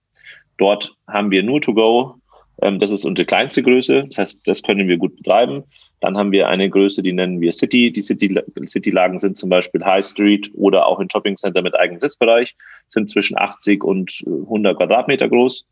Dort 0.56 0.94
haben 1.06 1.30
wir 1.30 1.42
nur 1.42 1.60
To-Go. 1.60 2.14
Ähm, 2.62 2.80
das 2.80 2.90
ist 2.90 3.04
unsere 3.04 3.26
kleinste 3.26 3.62
Größe. 3.62 4.04
Das 4.08 4.18
heißt, 4.18 4.48
das 4.48 4.62
können 4.62 4.88
wir 4.88 4.96
gut 4.96 5.16
betreiben. 5.16 5.64
Dann 6.00 6.16
haben 6.16 6.32
wir 6.32 6.48
eine 6.48 6.70
Größe, 6.70 7.02
die 7.02 7.12
nennen 7.12 7.40
wir 7.40 7.52
City. 7.52 7.92
Die 7.92 8.00
City-Lagen 8.00 8.66
City 8.66 8.92
sind 9.18 9.36
zum 9.36 9.50
Beispiel 9.50 9.84
High 9.84 10.04
Street 10.04 10.50
oder 10.54 10.86
auch 10.86 11.00
in 11.00 11.10
Shopping 11.10 11.36
Center 11.36 11.60
mit 11.60 11.74
eigenem 11.74 12.00
Sitzbereich, 12.00 12.56
sind 12.86 13.10
zwischen 13.10 13.36
80 13.36 13.82
und 13.82 14.22
100 14.26 14.76
Quadratmeter 14.76 15.28
groß. 15.28 15.66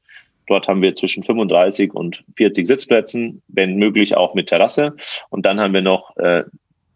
Dort 0.46 0.68
haben 0.68 0.82
wir 0.82 0.94
zwischen 0.94 1.24
35 1.24 1.92
und 1.92 2.24
40 2.36 2.66
Sitzplätzen, 2.66 3.42
wenn 3.48 3.76
möglich 3.76 4.16
auch 4.16 4.34
mit 4.34 4.48
Terrasse. 4.48 4.94
Und 5.30 5.44
dann 5.44 5.60
haben 5.60 5.74
wir 5.74 5.82
noch 5.82 6.16
äh, 6.16 6.44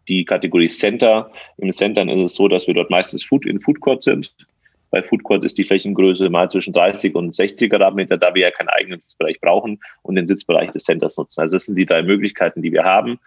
die 0.07 0.25
Kategorie 0.25 0.67
Center. 0.67 1.31
Im 1.57 1.71
Center 1.71 2.07
ist 2.07 2.19
es 2.19 2.35
so, 2.35 2.47
dass 2.47 2.67
wir 2.67 2.73
dort 2.73 2.89
meistens 2.89 3.23
Food 3.23 3.45
in 3.45 3.61
Food 3.61 3.79
Court 3.81 4.03
sind. 4.03 4.33
Bei 4.89 5.01
Food 5.01 5.23
Court 5.23 5.43
ist 5.45 5.57
die 5.57 5.63
Flächengröße 5.63 6.29
mal 6.29 6.49
zwischen 6.49 6.73
30 6.73 7.15
und 7.15 7.33
60 7.33 7.69
Quadratmeter, 7.69 8.17
da 8.17 8.35
wir 8.35 8.41
ja 8.41 8.51
keinen 8.51 8.67
eigenen 8.67 8.99
Sitzbereich 8.99 9.39
brauchen 9.39 9.79
und 10.01 10.15
den 10.15 10.27
Sitzbereich 10.27 10.71
des 10.71 10.83
Centers 10.83 11.17
nutzen. 11.17 11.39
Also 11.39 11.55
das 11.55 11.65
sind 11.65 11.77
die 11.77 11.85
drei 11.85 12.03
Möglichkeiten, 12.03 12.61
die 12.61 12.73
wir 12.73 12.83
haben. 12.83 13.19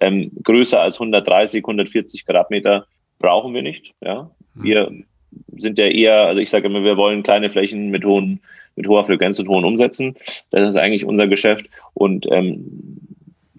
Ähm, 0.00 0.30
größer 0.42 0.80
als 0.80 0.98
130, 0.98 1.62
140 1.62 2.24
Quadratmeter 2.24 2.86
brauchen 3.18 3.52
wir 3.52 3.62
nicht. 3.62 3.92
Ja, 4.00 4.30
wir 4.54 4.90
sind 5.56 5.78
ja 5.78 5.86
eher, 5.86 6.22
also 6.22 6.40
ich 6.40 6.48
sage 6.48 6.66
immer, 6.66 6.82
wir 6.82 6.96
wollen 6.96 7.22
kleine 7.22 7.50
Flächen 7.50 7.90
mit 7.90 8.04
hohen 8.04 8.40
mit 8.76 8.86
hoher 8.86 9.04
Frequenz 9.04 9.38
und 9.38 9.48
hohen 9.48 9.64
Umsätzen. 9.64 10.16
Das 10.50 10.68
ist 10.68 10.76
eigentlich 10.76 11.04
unser 11.04 11.26
Geschäft. 11.26 11.66
Und 11.94 12.26
ähm, 12.30 13.00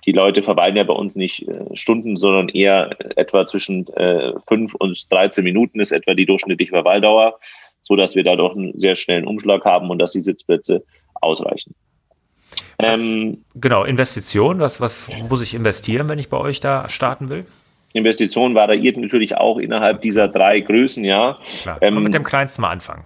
die 0.05 0.11
Leute 0.11 0.43
verweilen 0.43 0.75
ja 0.75 0.83
bei 0.83 0.93
uns 0.93 1.15
nicht 1.15 1.47
äh, 1.47 1.75
Stunden, 1.75 2.17
sondern 2.17 2.49
eher 2.49 2.95
etwa 3.17 3.45
zwischen 3.45 3.87
äh, 3.95 4.33
5 4.47 4.75
und 4.75 5.11
13 5.11 5.43
Minuten 5.43 5.79
ist 5.79 5.91
etwa 5.91 6.13
die 6.13 6.25
durchschnittliche 6.25 6.71
Verweildauer, 6.71 7.39
so 7.83 7.95
dass 7.95 8.15
wir 8.15 8.23
da 8.23 8.35
doch 8.35 8.55
einen 8.55 8.79
sehr 8.79 8.95
schnellen 8.95 9.27
Umschlag 9.27 9.63
haben 9.65 9.89
und 9.89 9.99
dass 9.99 10.13
die 10.13 10.21
Sitzplätze 10.21 10.83
ausreichen. 11.13 11.75
Was, 12.77 12.99
ähm, 12.99 13.43
genau, 13.55 13.83
Investition, 13.83 14.59
was, 14.59 14.81
was 14.81 15.09
muss 15.29 15.41
ich 15.41 15.53
investieren, 15.53 16.09
wenn 16.09 16.19
ich 16.19 16.29
bei 16.29 16.37
euch 16.37 16.59
da 16.59 16.89
starten 16.89 17.29
will? 17.29 17.45
Investition 17.93 18.55
variiert 18.55 18.97
natürlich 18.97 19.35
auch 19.35 19.57
innerhalb 19.57 20.01
dieser 20.01 20.27
drei 20.27 20.61
Größen, 20.61 21.03
ja. 21.03 21.37
Klar, 21.61 21.77
ähm, 21.81 22.01
mit 22.01 22.13
dem 22.13 22.23
kleinsten 22.23 22.61
mal 22.61 22.71
anfangen. 22.71 23.03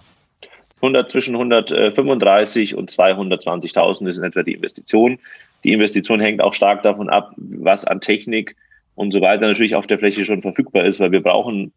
100, 0.76 1.10
zwischen 1.10 1.34
135 1.34 2.74
und 2.74 2.90
220.000 2.90 4.08
ist 4.08 4.18
in 4.18 4.24
etwa 4.24 4.42
die 4.42 4.54
Investition. 4.54 5.18
Die 5.64 5.72
Investition 5.72 6.20
hängt 6.20 6.42
auch 6.42 6.54
stark 6.54 6.82
davon 6.82 7.08
ab, 7.08 7.32
was 7.36 7.84
an 7.84 8.00
Technik 8.00 8.56
und 8.94 9.12
so 9.12 9.20
weiter 9.20 9.46
natürlich 9.46 9.74
auf 9.74 9.86
der 9.86 9.98
Fläche 9.98 10.24
schon 10.24 10.42
verfügbar 10.42 10.84
ist, 10.84 11.00
weil 11.00 11.12
wir 11.12 11.22
brauchen 11.22 11.72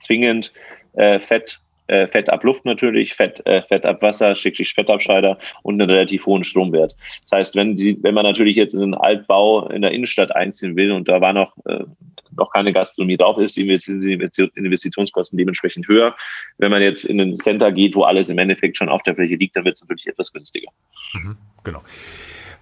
zwingend 0.00 0.52
äh, 0.94 1.18
Fett 1.18 1.60
äh, 1.88 2.06
Fett 2.06 2.30
ab 2.30 2.44
Luft 2.44 2.64
natürlich, 2.64 3.14
Fett, 3.14 3.44
äh, 3.46 3.62
Fett 3.62 3.84
ab 3.86 4.02
Wasser, 4.02 4.34
Schickschicht 4.34 4.74
Fettabscheider 4.74 5.38
und 5.62 5.80
einen 5.80 5.90
relativ 5.90 6.26
hohen 6.26 6.44
Stromwert. 6.44 6.94
Das 7.22 7.32
heißt, 7.32 7.56
wenn, 7.56 7.76
die, 7.76 8.00
wenn 8.02 8.14
man 8.14 8.24
natürlich 8.24 8.56
jetzt 8.56 8.74
in 8.74 8.82
einen 8.82 8.94
Altbau 8.94 9.68
in 9.68 9.82
der 9.82 9.92
Innenstadt 9.92 10.34
einziehen 10.34 10.76
will 10.76 10.92
und 10.92 11.08
da 11.08 11.20
war 11.20 11.32
noch, 11.32 11.56
äh, 11.64 11.84
noch 12.38 12.52
keine 12.52 12.72
Gastronomie 12.72 13.16
drauf 13.16 13.38
ist, 13.38 13.56
die 13.56 13.68
Investitionskosten 13.68 15.36
dementsprechend 15.36 15.88
höher. 15.88 16.16
Wenn 16.56 16.70
man 16.70 16.80
jetzt 16.80 17.04
in 17.04 17.20
ein 17.20 17.36
Center 17.38 17.70
geht, 17.72 17.94
wo 17.94 18.04
alles 18.04 18.30
im 18.30 18.38
Endeffekt 18.38 18.76
schon 18.76 18.88
auf 18.88 19.02
der 19.02 19.14
Fläche 19.14 19.34
liegt, 19.34 19.56
dann 19.56 19.64
wird 19.64 19.76
es 19.76 19.82
natürlich 19.82 20.06
etwas 20.06 20.32
günstiger. 20.32 20.70
Mhm, 21.12 21.36
genau. 21.64 21.82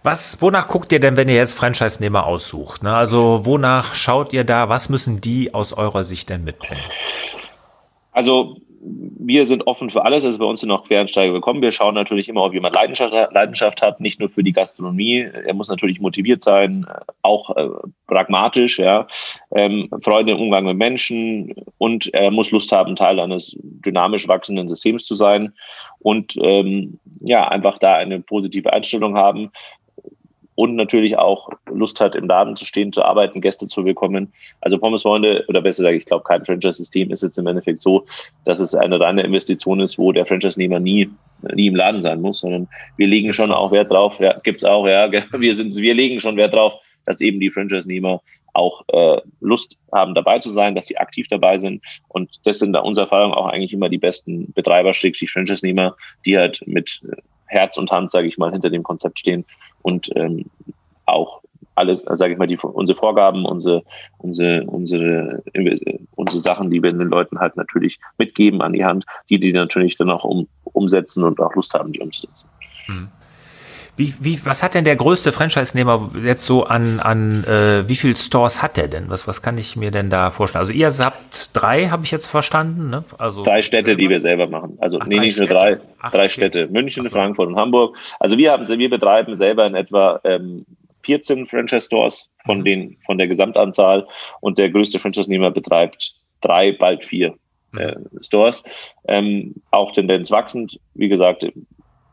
Was, 0.03 0.41
wonach 0.41 0.69
guckt 0.69 0.93
ihr 0.93 1.01
denn, 1.01 1.17
wenn 1.17 1.29
ihr 1.29 1.35
jetzt 1.35 1.55
Franchise-Nehmer 1.55 2.27
aussucht? 2.27 2.83
Ne? 2.83 2.95
Also 2.95 3.41
wonach 3.45 3.95
schaut 3.95 4.33
ihr 4.33 4.45
da? 4.45 4.69
Was 4.69 4.89
müssen 4.89 5.21
die 5.21 5.53
aus 5.53 5.73
eurer 5.73 6.05
Sicht 6.05 6.31
denn 6.31 6.45
mitbringen? 6.45 6.83
Also 8.13 8.61
wir 8.81 9.47
sind 9.47 9.67
offen 9.67 9.91
für 9.91 10.05
alles. 10.05 10.25
Also 10.25 10.39
bei 10.39 10.45
uns 10.45 10.61
sind 10.61 10.71
auch 10.71 10.87
Quereinsteiger 10.87 11.33
willkommen. 11.33 11.63
Wir 11.63 11.73
schauen 11.73 11.95
natürlich 11.95 12.29
immer, 12.29 12.45
ob 12.45 12.55
jemand 12.55 12.75
Leidenschaft, 12.75 13.13
Leidenschaft 13.33 13.83
hat, 13.83 14.01
nicht 14.01 14.21
nur 14.21 14.29
für 14.29 14.43
die 14.43 14.53
Gastronomie. 14.53 15.21
Er 15.21 15.55
muss 15.55 15.69
natürlich 15.69 16.01
motiviert 16.01 16.43
sein, 16.43 16.87
auch 17.23 17.57
äh, 17.57 17.69
pragmatisch, 18.07 18.79
ja, 18.79 19.07
ähm, 19.55 19.89
Freude 20.03 20.33
im 20.33 20.41
Umgang 20.41 20.65
mit 20.65 20.77
Menschen 20.77 21.55
und 21.79 22.13
er 22.15 22.31
muss 22.31 22.51
Lust 22.51 22.71
haben, 22.73 22.97
Teil 22.97 23.19
eines 23.19 23.57
dynamisch 23.61 24.29
wachsenden 24.29 24.69
Systems 24.69 25.05
zu 25.05 25.15
sein 25.15 25.53
und 25.99 26.37
ähm, 26.41 26.99
ja, 27.21 27.49
einfach 27.49 27.79
da 27.79 27.95
eine 27.95 28.21
positive 28.21 28.73
Einstellung 28.73 29.17
haben 29.17 29.51
und 30.55 30.75
natürlich 30.75 31.19
auch 31.19 31.51
Lust 31.77 32.01
hat, 32.01 32.15
im 32.15 32.27
Laden 32.27 32.57
zu 32.57 32.65
stehen, 32.65 32.93
zu 32.93 33.03
arbeiten, 33.03 33.41
Gäste 33.41 33.69
zu 33.69 33.85
bekommen. 33.85 34.33
Also 34.61 34.79
Pommesfreunde, 34.79 35.45
oder 35.49 35.63
besser 35.63 35.85
gesagt, 35.85 35.97
ich 35.97 36.07
glaube, 36.07 36.25
kein 36.25 36.45
Franchise-System 36.45 37.11
ist 37.11 37.23
jetzt 37.23 37.39
im 37.39 37.47
Endeffekt 37.47 37.83
so, 37.83 38.05
dass 38.45 38.59
es 38.59 38.75
eine 38.75 38.99
reine 38.99 39.23
Investition 39.23 39.81
ist, 39.81 39.99
wo 39.99 40.13
der 40.13 40.27
Franchise-Nehmer 40.27 40.81
nie, 40.81 41.11
nie 41.55 41.69
im 41.69 41.77
Laden 41.77 42.03
sein 42.03 42.21
muss, 42.21 42.41
sondern 42.41 42.69
wir 42.97 43.07
legen 43.07 43.33
schon 43.33 43.53
auch 43.53 43.73
Wert 43.73 43.91
drauf, 43.91 44.15
ja, 44.19 44.39
gibt's 44.41 44.65
auch, 44.65 44.87
ja, 44.87 45.11
wir 45.33 45.55
sind, 45.55 45.75
wir 45.77 45.95
legen 45.95 46.21
schon 46.21 46.37
Wert 46.37 46.55
drauf, 46.55 46.75
dass 47.05 47.21
eben 47.21 47.41
die 47.41 47.51
Franchise-Nehmer 47.51 48.21
auch 48.53 48.83
äh, 48.89 49.21
Lust 49.41 49.77
haben, 49.93 50.15
dabei 50.15 50.39
zu 50.39 50.51
sein, 50.51 50.75
dass 50.75 50.87
sie 50.87 50.97
aktiv 50.99 51.29
dabei 51.29 51.59
sind. 51.59 51.85
Und 52.09 52.47
das 52.47 52.59
sind 52.59 52.73
da 52.73 52.81
unserer 52.81 53.05
Erfahrung 53.05 53.33
auch 53.33 53.47
eigentlich 53.47 53.73
immer 53.73 53.89
die 53.89 53.99
besten 53.99 54.53
Betreiber, 54.53 54.93
die 54.93 55.29
Franchise-Nehmer, 55.29 55.95
die 56.25 56.37
halt 56.37 56.63
mit 56.67 57.01
Herz 57.47 57.77
und 57.77 57.91
Hand, 57.91 58.11
sage 58.11 58.29
ich 58.29 58.39
mal, 58.39 58.51
hinter 58.51 58.71
dem 58.71 58.83
Konzept 58.83 59.21
stehen 59.21 59.45
und 59.83 60.11
ähm, 60.17 60.47
auch 61.07 61.41
alles, 61.77 62.05
sage 62.09 62.33
ich 62.33 62.39
mal, 62.39 62.47
die, 62.47 62.57
unsere 62.57 62.99
Vorgaben, 62.99 63.45
unsere, 63.45 63.83
unsere, 64.19 64.65
unsere, 64.65 65.43
unsere 66.15 66.41
Sachen, 66.41 66.71
die 66.71 66.83
wir 66.83 66.93
den 66.93 67.09
Leuten 67.09 67.39
halt 67.39 67.57
natürlich 67.57 67.99
mitgeben 68.19 68.63
an 68.63 68.73
die 68.73 68.85
Hand, 68.85 69.05
die 69.31 69.39
die 69.39 69.53
natürlich 69.53 69.97
dann 69.97 70.11
auch 70.11 70.25
um, 70.25 70.49
umsetzen 70.65 71.23
und 71.23 71.39
auch 71.41 71.55
Lust 71.55 71.75
haben, 71.75 71.93
die 71.93 72.01
umzusetzen. 72.01 72.49
Hm. 72.87 73.09
Wie, 73.99 74.13
wie, 74.21 74.45
was 74.45 74.63
hat 74.63 74.75
denn 74.75 74.85
der 74.85 74.97
größte 74.97 75.33
Franchise-Nehmer 75.33 76.11
jetzt 76.23 76.45
so 76.45 76.65
an, 76.65 77.01
an 77.01 77.45
äh, 77.45 77.89
wie 77.89 77.97
viele 77.97 78.15
Stores 78.15 78.63
hat 78.63 78.77
der 78.77 78.89
denn? 78.89 79.09
Was, 79.09 79.27
was 79.27 79.41
kann 79.41 79.57
ich 79.57 79.75
mir 79.75 79.91
denn 79.91 80.11
da 80.11 80.31
vorstellen? 80.31 80.61
Also 80.61 80.75
ihr 80.75 80.91
habt 80.99 81.51
drei, 81.55 81.89
habe 81.89 82.05
ich 82.05 82.11
jetzt 82.11 82.27
verstanden, 82.27 82.91
ne? 82.91 83.05
Also 83.17 83.43
drei 83.43 83.63
Städte, 83.63 83.87
selber? 83.87 84.03
die 84.03 84.11
wir 84.11 84.21
selber 84.21 84.49
machen. 84.49 84.77
Also 84.83 84.99
Ach, 85.01 85.07
nee, 85.07 85.19
nicht 85.19 85.39
nur 85.39 85.49
drei, 85.49 85.81
Ach, 85.99 86.11
drei 86.11 86.25
okay. 86.25 86.29
Städte. 86.29 86.67
München, 86.67 87.05
so. 87.05 87.11
Frankfurt 87.11 87.49
und 87.49 87.57
Hamburg. 87.57 87.97
Also 88.21 88.37
wir 88.37 88.53
haben 88.53 88.69
wir 88.69 88.91
betreiben 88.91 89.35
selber 89.35 89.67
in 89.67 89.75
etwa 89.75 90.21
ähm, 90.25 90.67
14 91.07 91.47
Franchise-Stores 91.47 92.29
von 92.45 92.59
mhm. 92.59 92.65
den 92.65 92.97
von 93.07 93.19
der 93.19 93.29
Gesamtanzahl 93.29 94.07
und 94.41 94.59
der 94.59 94.71
größte 94.71 94.99
Franchise-Nehmer 94.99 95.51
betreibt 95.51 96.15
drei, 96.43 96.73
bald 96.73 97.05
vier 97.05 97.35
mhm. 97.73 97.79
äh, 97.79 97.97
Stores. 98.21 98.63
Ähm, 99.09 99.55
auch 99.71 99.93
Tendenz 99.93 100.31
wachsend. 100.31 100.79
Wie 100.95 101.09
gesagt, 101.09 101.47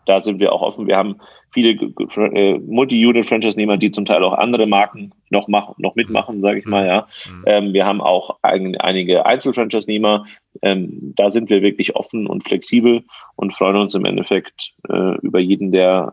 da 0.05 0.19
sind 0.19 0.39
wir 0.39 0.51
auch 0.51 0.61
offen. 0.61 0.87
Wir 0.87 0.97
haben 0.97 1.17
viele 1.51 1.71
äh, 1.71 2.57
Multi-Unit-Franchise-Nehmer, 2.59 3.77
die 3.77 3.91
zum 3.91 4.05
Teil 4.05 4.23
auch 4.23 4.33
andere 4.33 4.67
Marken 4.67 5.13
noch 5.29 5.47
machen, 5.47 5.75
noch 5.77 5.95
mitmachen, 5.95 6.41
sage 6.41 6.59
ich 6.59 6.65
mal. 6.65 6.85
Ja, 6.85 7.07
mhm. 7.27 7.43
ähm, 7.45 7.73
wir 7.73 7.85
haben 7.85 8.01
auch 8.01 8.37
ein, 8.41 8.75
einige 8.77 9.25
Einzel-Franchise-Nehmer. 9.25 10.25
Ähm, 10.61 11.13
da 11.15 11.31
sind 11.31 11.49
wir 11.49 11.61
wirklich 11.61 11.95
offen 11.95 12.27
und 12.27 12.43
flexibel 12.43 13.03
und 13.35 13.53
freuen 13.53 13.77
uns 13.77 13.95
im 13.95 14.05
Endeffekt 14.05 14.73
äh, 14.89 15.17
über 15.19 15.39
jeden, 15.39 15.71
der 15.71 16.11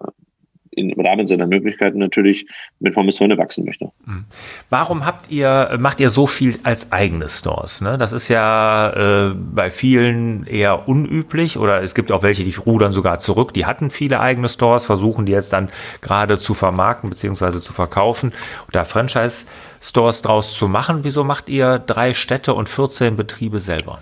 im 0.89 1.01
Rahmen 1.01 1.27
seiner 1.27 1.47
Möglichkeiten 1.47 1.99
natürlich 1.99 2.47
mit 2.79 2.95
Pommes 2.95 3.21
wachsen 3.21 3.65
möchte. 3.65 3.91
Mhm. 4.07 4.25
Warum 4.71 5.05
habt 5.05 5.31
ihr, 5.31 5.77
macht 5.79 6.01
ihr 6.01 6.11
so 6.11 6.27
viel 6.27 6.59
als 6.63 6.93
eigene 6.93 7.29
Stores? 7.29 7.81
Ne? 7.83 7.99
Das 7.99 8.13
ist 8.13 8.29
ja 8.29 9.29
äh, 9.29 9.35
bei 9.35 9.71
vielen 9.71 10.47
eher 10.47 10.89
unüblich 10.89 11.59
oder 11.59 11.83
es 11.83 11.95
gibt 11.95 12.13
auch 12.13 12.23
welche, 12.23 12.45
die 12.45 12.55
rudern 12.55 12.93
sogar 12.93 13.19
zurück. 13.19 13.53
Die 13.53 13.67
hatten 13.67 13.91
viele 13.91 14.21
eigene 14.21 14.49
Stores, 14.49 14.85
versuchen 14.87 15.27
die 15.27 15.33
jetzt 15.33 15.53
dann 15.53 15.69
gerade 16.01 16.39
zu 16.39 16.55
vermarkten 16.55 17.11
bzw. 17.11 17.61
zu 17.61 17.73
verkaufen 17.73 18.33
oder 18.69 18.85
Franchise-Stores 18.85 20.23
draus 20.23 20.57
zu 20.57 20.69
machen. 20.69 21.01
Wieso 21.03 21.25
macht 21.25 21.49
ihr 21.49 21.79
drei 21.79 22.15
Städte 22.15 22.55
und 22.55 22.69
14 22.69 23.17
Betriebe 23.17 23.61
selber? 23.61 24.01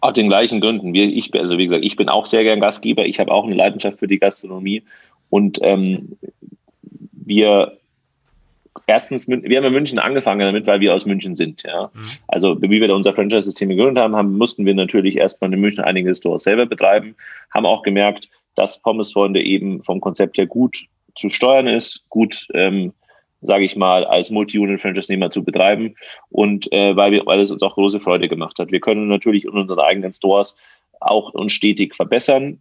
Aus 0.00 0.14
den 0.14 0.28
gleichen 0.28 0.60
Gründen. 0.60 0.94
Wir, 0.94 1.04
ich, 1.04 1.34
also 1.34 1.58
wie 1.58 1.66
gesagt, 1.66 1.84
ich 1.84 1.96
bin 1.96 2.08
auch 2.08 2.24
sehr 2.24 2.42
gern 2.42 2.60
Gastgeber. 2.60 3.04
Ich 3.04 3.20
habe 3.20 3.32
auch 3.32 3.44
eine 3.44 3.54
Leidenschaft 3.54 3.98
für 3.98 4.08
die 4.08 4.18
Gastronomie 4.18 4.82
und 5.30 5.58
ähm, 5.62 6.16
wir 7.12 7.78
erstens, 8.86 9.28
wir 9.28 9.56
haben 9.56 9.66
in 9.66 9.72
München 9.72 9.98
angefangen 9.98 10.40
damit, 10.40 10.66
weil 10.66 10.80
wir 10.80 10.94
aus 10.94 11.06
München 11.06 11.34
sind. 11.34 11.62
Ja. 11.62 11.90
Mhm. 11.94 12.10
Also 12.28 12.60
wie 12.60 12.80
wir 12.80 12.88
da 12.88 12.94
unser 12.94 13.14
Franchise-System 13.14 13.68
gegründet 13.68 14.02
haben, 14.02 14.16
haben, 14.16 14.36
mussten 14.36 14.66
wir 14.66 14.74
natürlich 14.74 15.16
erstmal 15.16 15.52
in 15.52 15.60
München 15.60 15.84
einige 15.84 16.14
Stores 16.14 16.42
selber 16.42 16.66
betreiben, 16.66 17.14
haben 17.54 17.66
auch 17.66 17.82
gemerkt, 17.82 18.28
dass 18.56 18.80
Pommesfreunde 18.82 19.42
eben 19.42 19.82
vom 19.84 20.00
Konzept 20.00 20.38
her 20.38 20.46
gut 20.46 20.84
zu 21.16 21.30
steuern 21.30 21.68
ist, 21.68 22.04
gut, 22.08 22.46
ähm, 22.52 22.92
sage 23.42 23.64
ich 23.64 23.76
mal, 23.76 24.04
als 24.04 24.30
Multi-Unit-Franchise-Nehmer 24.30 25.30
zu 25.30 25.44
betreiben 25.44 25.94
und 26.28 26.70
äh, 26.72 26.94
weil, 26.96 27.12
wir, 27.12 27.24
weil 27.26 27.40
es 27.40 27.50
uns 27.50 27.62
auch 27.62 27.74
große 27.74 28.00
Freude 28.00 28.28
gemacht 28.28 28.58
hat. 28.58 28.70
Wir 28.70 28.80
können 28.80 29.08
natürlich 29.08 29.44
in 29.44 29.50
unseren 29.50 29.78
eigenen 29.78 30.12
Stores 30.12 30.56
auch 31.00 31.32
uns 31.32 31.52
stetig 31.52 31.94
verbessern. 31.94 32.60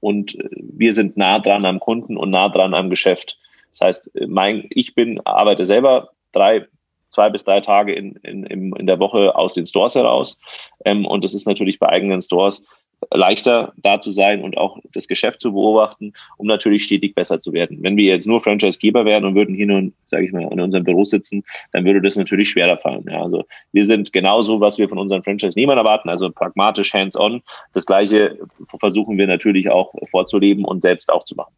Und 0.00 0.34
äh, 0.34 0.48
wir 0.52 0.92
sind 0.92 1.16
nah 1.16 1.38
dran 1.38 1.64
am 1.64 1.80
Kunden 1.80 2.16
und 2.16 2.30
nah 2.30 2.48
dran 2.48 2.74
am 2.74 2.90
Geschäft. 2.90 3.38
Das 3.72 3.80
heißt, 3.80 4.16
äh, 4.16 4.26
mein, 4.26 4.66
ich 4.70 4.94
bin, 4.94 5.20
arbeite 5.24 5.64
selber 5.64 6.10
drei, 6.32 6.66
zwei 7.10 7.30
bis 7.30 7.44
drei 7.44 7.60
Tage 7.60 7.94
in, 7.94 8.16
in, 8.22 8.44
in 8.44 8.86
der 8.86 8.98
Woche 8.98 9.34
aus 9.34 9.54
den 9.54 9.66
Stores 9.66 9.94
heraus. 9.94 10.38
Ähm, 10.84 11.06
und 11.06 11.24
das 11.24 11.34
ist 11.34 11.46
natürlich 11.46 11.78
bei 11.78 11.88
eigenen 11.88 12.22
Stores 12.22 12.62
leichter 13.10 13.72
da 13.76 14.00
zu 14.00 14.10
sein 14.10 14.42
und 14.42 14.56
auch 14.56 14.78
das 14.92 15.08
Geschäft 15.08 15.40
zu 15.40 15.52
beobachten, 15.52 16.12
um 16.36 16.46
natürlich 16.46 16.84
stetig 16.84 17.14
besser 17.14 17.40
zu 17.40 17.52
werden. 17.52 17.78
Wenn 17.82 17.96
wir 17.96 18.04
jetzt 18.04 18.26
nur 18.26 18.40
Franchise-Geber 18.40 19.04
wären 19.04 19.24
und 19.24 19.34
würden 19.34 19.54
hier 19.54 19.66
nur, 19.66 19.90
sage 20.06 20.26
ich 20.26 20.32
mal, 20.32 20.42
in 20.50 20.60
unserem 20.60 20.84
Büro 20.84 21.04
sitzen, 21.04 21.44
dann 21.72 21.84
würde 21.84 22.02
das 22.02 22.16
natürlich 22.16 22.50
schwerer 22.50 22.76
fallen. 22.76 23.04
Ja, 23.08 23.22
also 23.22 23.44
wir 23.72 23.86
sind 23.86 24.12
genauso, 24.12 24.60
was 24.60 24.78
wir 24.78 24.88
von 24.88 24.98
unseren 24.98 25.22
Franchise-Nehmern 25.22 25.78
erwarten, 25.78 26.08
also 26.08 26.30
pragmatisch, 26.30 26.92
hands-on. 26.92 27.42
Das 27.72 27.86
Gleiche 27.86 28.38
versuchen 28.80 29.16
wir 29.16 29.26
natürlich 29.26 29.70
auch 29.70 29.94
vorzuleben 30.10 30.64
und 30.64 30.82
selbst 30.82 31.10
auch 31.10 31.24
zu 31.24 31.34
machen. 31.34 31.54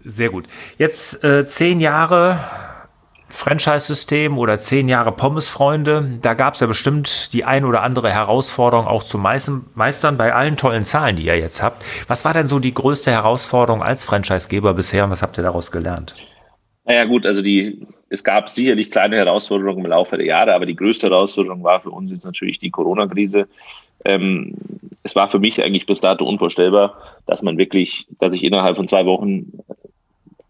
Sehr 0.00 0.28
gut. 0.28 0.44
Jetzt 0.78 1.24
äh, 1.24 1.46
zehn 1.46 1.80
Jahre 1.80 2.38
Franchise-System 3.34 4.38
oder 4.38 4.58
zehn 4.58 4.88
Jahre 4.88 5.12
Pommesfreunde, 5.12 6.18
da 6.22 6.34
gab 6.34 6.54
es 6.54 6.60
ja 6.60 6.66
bestimmt 6.66 7.32
die 7.32 7.44
ein 7.44 7.64
oder 7.64 7.82
andere 7.82 8.10
Herausforderung 8.10 8.86
auch 8.86 9.02
zu 9.02 9.18
meistern 9.18 10.16
bei 10.16 10.32
allen 10.32 10.56
tollen 10.56 10.82
Zahlen, 10.82 11.16
die 11.16 11.24
ihr 11.24 11.38
jetzt 11.38 11.62
habt. 11.62 11.84
Was 12.06 12.24
war 12.24 12.32
denn 12.32 12.46
so 12.46 12.60
die 12.60 12.72
größte 12.72 13.10
Herausforderung 13.10 13.82
als 13.82 14.06
Franchisegeber 14.06 14.72
bisher 14.72 15.04
und 15.04 15.10
was 15.10 15.22
habt 15.22 15.36
ihr 15.36 15.42
daraus 15.42 15.72
gelernt? 15.72 16.14
Naja 16.84 17.04
gut, 17.04 17.26
also 17.26 17.42
die, 17.42 17.86
es 18.08 18.22
gab 18.22 18.48
sicherlich 18.48 18.90
kleine 18.90 19.16
Herausforderungen 19.16 19.84
im 19.84 19.90
Laufe 19.90 20.16
der 20.16 20.26
Jahre, 20.26 20.54
aber 20.54 20.66
die 20.66 20.76
größte 20.76 21.08
Herausforderung 21.08 21.64
war 21.64 21.80
für 21.80 21.90
uns 21.90 22.10
jetzt 22.10 22.24
natürlich 22.24 22.58
die 22.58 22.70
Corona-Krise. 22.70 23.48
Ähm, 24.04 24.54
es 25.02 25.16
war 25.16 25.28
für 25.28 25.38
mich 25.38 25.62
eigentlich 25.62 25.86
bis 25.86 26.00
dato 26.00 26.24
unvorstellbar, 26.24 26.96
dass 27.26 27.42
man 27.42 27.58
wirklich, 27.58 28.06
dass 28.20 28.32
ich 28.32 28.44
innerhalb 28.44 28.76
von 28.76 28.88
zwei 28.88 29.04
Wochen 29.06 29.52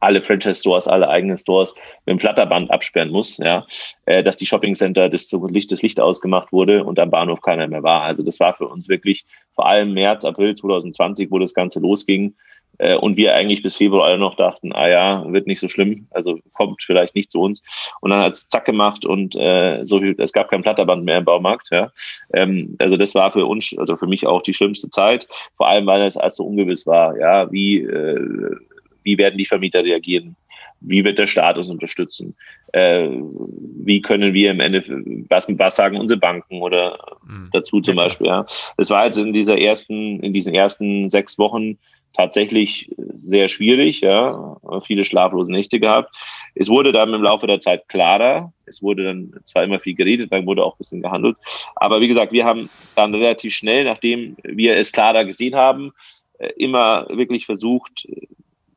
alle 0.05 0.23
Franchise-Stores, 0.23 0.87
alle 0.87 1.09
eigenen 1.09 1.39
Stores 1.39 1.75
mit 2.07 2.15
dem 2.15 2.19
Flatterband 2.19 2.71
absperren 2.71 3.11
muss, 3.11 3.39
ja, 3.39 3.67
äh, 4.07 4.23
dass 4.23 4.37
die 4.37 4.47
Shopping-Center 4.47 5.09
das 5.09 5.31
Licht, 5.49 5.73
das 5.73 5.83
Licht 5.83 6.01
ausgemacht 6.01 6.53
wurde 6.53 6.85
und 6.85 6.99
am 6.99 7.11
Bahnhof 7.11 7.41
keiner 7.41 7.67
mehr 7.67 7.83
war. 7.83 8.03
Also 8.03 8.23
das 8.23 8.41
war 8.41 8.55
für 8.55 8.69
uns 8.69 8.89
wirklich 8.89 9.25
vor 9.55 9.67
allem 9.67 9.93
März, 9.95 10.25
April 10.25 10.55
2020, 10.55 11.31
wo 11.31 11.39
das 11.39 11.55
Ganze 11.55 11.81
losging, 11.81 12.35
äh, 12.79 12.97
und 12.97 13.17
wir 13.17 13.35
eigentlich 13.35 13.63
bis 13.63 13.77
Februar 13.77 14.07
alle 14.07 14.19
noch 14.19 14.37
dachten, 14.37 14.73
ah 14.73 14.89
ja, 14.89 15.25
wird 15.33 15.47
nicht 15.47 15.61
so 15.61 15.69
schlimm, 15.69 16.07
also 16.11 16.39
kommt 16.53 16.83
vielleicht 16.85 17.15
nicht 17.15 17.31
zu 17.31 17.41
uns. 17.41 17.63
Und 18.01 18.11
dann 18.11 18.21
hat 18.21 18.33
es 18.33 18.49
zack 18.49 18.65
gemacht 18.65 19.05
und 19.05 19.37
äh, 19.37 19.85
so 19.85 20.01
viel, 20.01 20.15
es 20.19 20.33
gab 20.33 20.51
kein 20.51 20.63
Platterband 20.63 21.05
mehr 21.05 21.19
im 21.19 21.25
Baumarkt. 21.25 21.69
Ja. 21.71 21.93
Ähm, 22.33 22.77
also 22.79 22.97
das 22.97 23.15
war 23.15 23.33
für 23.33 23.47
uns, 23.47 23.75
also 23.79 23.97
für 23.97 24.07
mich 24.07 24.27
auch 24.27 24.43
die 24.43 24.55
schlimmste 24.55 24.89
Zeit, 24.89 25.27
vor 25.57 25.69
allem 25.69 25.87
weil 25.87 26.03
es 26.03 26.17
erst 26.17 26.37
so 26.37 26.45
ungewiss 26.45 26.87
war, 26.87 27.17
ja, 27.17 27.51
wie 27.53 27.83
äh, 27.83 28.57
wie 29.05 29.17
werden 29.19 29.39
die 29.39 29.47
Vermieter 29.47 29.85
reagieren? 29.85 30.37
wie 30.85 31.05
wird 31.05 31.19
der 31.19 31.27
Staat 31.27 31.59
unterstützen? 31.59 32.37
Äh, 32.73 33.09
wie 33.09 34.03
können 34.03 34.35
wir 34.35 34.51
im 34.51 34.61
Endeffekt, 34.61 35.07
was, 35.29 35.47
was 35.49 35.77
sagen 35.77 35.99
unsere 35.99 36.21
Banken 36.21 36.63
oder 36.63 36.99
mhm. 37.27 37.49
dazu 37.53 37.81
zum 37.81 37.97
ja, 37.97 38.05
Beispiel? 38.05 38.27
Ja. 38.27 38.47
Das 38.77 38.91
war 38.91 39.05
jetzt 39.07 39.17
in 39.17 39.33
dieser 39.33 39.59
ersten, 39.59 40.21
in 40.21 40.33
diesen 40.33 40.55
ersten 40.55 41.09
sechs 41.09 41.39
Wochen 41.39 41.79
tatsächlich 42.13 42.91
sehr 43.27 43.49
schwierig, 43.49 44.01
ja, 44.01 44.57
viele 44.85 45.05
schlaflose 45.05 45.51
Nächte 45.51 45.81
gehabt. 45.81 46.15
Es 46.55 46.69
wurde 46.69 46.93
dann 46.93 47.13
im 47.13 47.23
Laufe 47.23 47.47
der 47.49 47.59
Zeit 47.59 47.89
klarer. 47.89 48.53
Es 48.67 48.83
wurde 48.83 49.05
dann 49.05 49.33
zwar 49.45 49.65
immer 49.65 49.81
viel 49.81 49.95
geredet, 49.95 50.31
dann 50.31 50.47
wurde 50.47 50.63
auch 50.63 50.75
ein 50.75 50.79
bisschen 50.79 51.03
gehandelt. 51.03 51.37
Aber 51.75 52.01
wie 52.01 52.09
gesagt, 52.09 52.31
wir 52.31 52.45
haben 52.45 52.71
dann 52.95 53.15
relativ 53.15 53.53
schnell, 53.53 53.85
nachdem 53.85 54.37
wir 54.45 54.77
es 54.77 54.93
klarer 54.93 55.25
gesehen 55.25 55.57
haben, 55.57 55.93
äh, 56.39 56.51
immer 56.57 57.07
wirklich 57.09 57.47
versucht, 57.47 58.07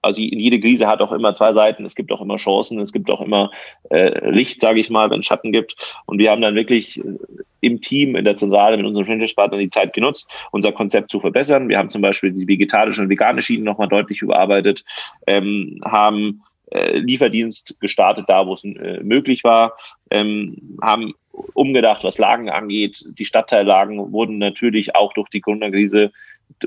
also 0.08 0.22
jede 0.22 0.60
Krise 0.60 0.88
hat 0.88 1.02
auch 1.02 1.12
immer 1.12 1.34
zwei 1.34 1.52
Seiten. 1.52 1.86
Es 1.86 1.94
gibt 1.94 2.12
auch 2.12 2.22
immer 2.22 2.38
Chancen, 2.38 2.80
es 2.80 2.94
gibt 2.94 3.10
auch 3.10 3.22
immer 3.22 3.52
äh, 3.90 4.30
Licht, 4.30 4.62
sage 4.62 4.80
ich 4.80 4.90
mal, 4.90 5.10
wenn 5.10 5.20
es 5.20 5.26
Schatten 5.26 5.52
gibt. 5.52 5.76
Und 6.06 6.18
wir 6.18 6.32
haben 6.32 6.42
dann 6.42 6.56
wirklich 6.56 7.00
äh, 7.00 7.18
im 7.60 7.82
Team, 7.82 8.16
in 8.16 8.24
der 8.24 8.38
Zentrale 8.38 8.78
mit 8.78 8.86
unseren 8.86 9.06
Franchise-Partnern 9.06 9.60
die 9.60 9.70
Zeit 9.70 9.94
genutzt, 9.94 10.32
unser 10.52 10.72
Konzept 10.72 11.12
zu 11.12 11.20
verbessern. 11.20 11.68
Wir 11.68 11.78
haben 11.78 11.90
zum 11.90 12.02
Beispiel 12.02 12.32
die 12.32 12.48
vegetarische 12.48 13.02
und 13.02 13.10
vegane 13.10 13.42
Schienen 13.42 13.66
nochmal 13.66 13.90
deutlich 13.90 14.22
überarbeitet, 14.22 14.86
ähm, 15.28 15.82
haben 15.84 16.42
äh, 16.72 16.98
Lieferdienst 17.00 17.80
gestartet, 17.82 18.26
da 18.28 18.48
wo 18.48 18.54
es 18.54 18.64
äh, 18.64 19.02
möglich 19.04 19.44
war, 19.44 19.78
ähm, 20.10 20.78
haben 20.82 21.14
umgedacht, 21.54 22.04
was 22.04 22.18
Lagen 22.18 22.50
angeht. 22.50 23.04
Die 23.20 23.26
Stadtteillagen 23.26 24.12
wurden 24.14 24.38
natürlich 24.38 24.96
auch 24.96 25.14
durch 25.14 25.30
die 25.30 25.42
Corona-Krise 25.42 26.12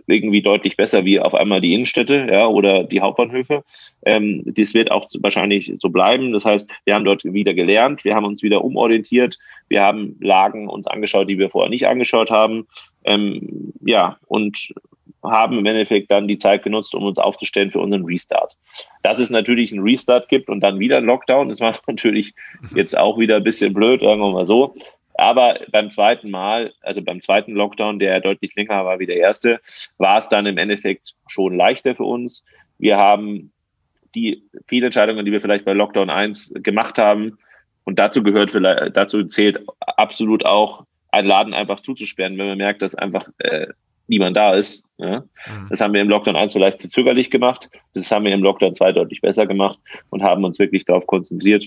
irgendwie 0.07 0.43
deutlich 0.43 0.77
besser 0.77 1.05
wie 1.05 1.19
auf 1.19 1.35
einmal 1.35 1.61
die 1.61 1.75
Innenstädte 1.75 2.29
ja, 2.31 2.47
oder 2.47 2.85
die 2.85 3.01
Hauptbahnhöfe. 3.01 3.65
Ähm, 4.05 4.43
das 4.47 4.75
wird 4.75 4.91
auch 4.91 5.09
wahrscheinlich 5.21 5.73
so 5.79 5.89
bleiben. 5.89 6.33
Das 6.33 6.45
heißt, 6.45 6.69
wir 6.85 6.95
haben 6.95 7.05
dort 7.05 7.25
wieder 7.25 7.55
gelernt, 7.55 8.05
wir 8.05 8.15
haben 8.15 8.27
uns 8.27 8.43
wieder 8.43 8.65
umorientiert, 8.65 9.39
wir 9.69 9.83
haben 9.83 10.17
Lagen 10.21 10.69
uns 10.69 10.87
angeschaut, 10.87 11.29
die 11.29 11.39
wir 11.39 11.51
vorher 11.51 11.71
nicht 11.71 11.87
angeschaut 11.87 12.31
haben. 12.31 12.67
Ähm, 13.05 13.73
ja, 13.81 14.19
und 14.27 14.73
haben 15.23 15.59
im 15.59 15.67
Endeffekt 15.67 16.11
dann 16.11 16.29
die 16.29 16.39
Zeit 16.39 16.63
genutzt, 16.63 16.95
um 16.95 17.05
uns 17.05 17.19
aufzustellen 17.19 17.71
für 17.71 17.81
unseren 17.81 18.05
Restart. 18.05 18.57
Dass 19.03 19.19
es 19.19 19.31
natürlich 19.31 19.73
einen 19.73 19.83
Restart 19.83 20.29
gibt 20.29 20.49
und 20.49 20.61
dann 20.61 20.79
wieder 20.79 20.97
einen 20.97 21.07
Lockdown, 21.07 21.49
das 21.49 21.61
war 21.61 21.75
natürlich 21.87 22.35
jetzt 22.75 22.97
auch 22.97 23.19
wieder 23.19 23.37
ein 23.37 23.45
bisschen 23.45 23.75
blöd, 23.75 24.01
sagen 24.01 24.21
wir 24.21 24.31
mal 24.31 24.47
so. 24.47 24.75
Aber 25.21 25.59
beim 25.71 25.91
zweiten 25.91 26.31
Mal, 26.31 26.73
also 26.81 27.03
beim 27.03 27.21
zweiten 27.21 27.53
Lockdown, 27.53 27.99
der 27.99 28.21
deutlich 28.21 28.55
länger 28.55 28.87
war 28.87 28.99
wie 28.99 29.07
der 29.07 29.19
erste, 29.19 29.61
war 29.99 30.19
es 30.19 30.31
dann 30.31 30.47
im 30.47 30.57
Endeffekt 30.57 31.15
schon 31.27 31.55
leichter 31.57 31.95
für 31.95 32.05
uns. 32.05 32.43
Wir 32.79 32.97
haben 32.97 33.53
die 34.15 34.43
Fehlentscheidungen, 34.67 35.27
die 35.27 35.33
wir 35.33 35.43
vielleicht 35.43 35.67
bei 35.67 35.75
Lockdown 35.75 36.09
1 36.09 36.55
gemacht 36.63 36.97
haben, 36.97 37.39
und 37.85 37.99
dazu 37.99 38.23
gehört 38.23 38.51
vielleicht, 38.51 38.97
dazu 38.97 39.25
zählt 39.25 39.63
absolut 39.81 40.45
auch, 40.45 40.85
einen 41.11 41.27
Laden 41.27 41.55
einfach 41.55 41.81
zuzusperren, 41.81 42.39
wenn 42.39 42.47
man 42.47 42.59
merkt, 42.59 42.83
dass 42.83 42.95
einfach 42.95 43.29
äh, 43.39 43.67
niemand 44.07 44.37
da 44.37 44.55
ist. 44.55 44.85
Ja? 44.99 45.21
Mhm. 45.21 45.67
Das 45.69 45.81
haben 45.81 45.93
wir 45.93 46.01
im 46.01 46.09
Lockdown 46.09 46.37
1 46.37 46.53
vielleicht 46.53 46.81
zu 46.81 46.89
zögerlich 46.89 47.31
gemacht. 47.31 47.69
Das 47.95 48.11
haben 48.11 48.25
wir 48.25 48.33
im 48.33 48.43
Lockdown 48.43 48.75
2 48.75 48.93
deutlich 48.93 49.21
besser 49.21 49.47
gemacht 49.47 49.79
und 50.11 50.23
haben 50.23 50.45
uns 50.45 50.59
wirklich 50.59 50.85
darauf 50.85 51.07
konzentriert, 51.07 51.67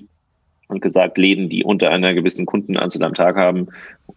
und 0.74 0.82
gesagt, 0.82 1.18
Läden, 1.18 1.50
die 1.50 1.64
unter 1.64 1.90
einer 1.92 2.14
gewissen 2.14 2.46
Kundenanzahl 2.46 3.04
am 3.04 3.14
Tag 3.14 3.36
haben 3.36 3.68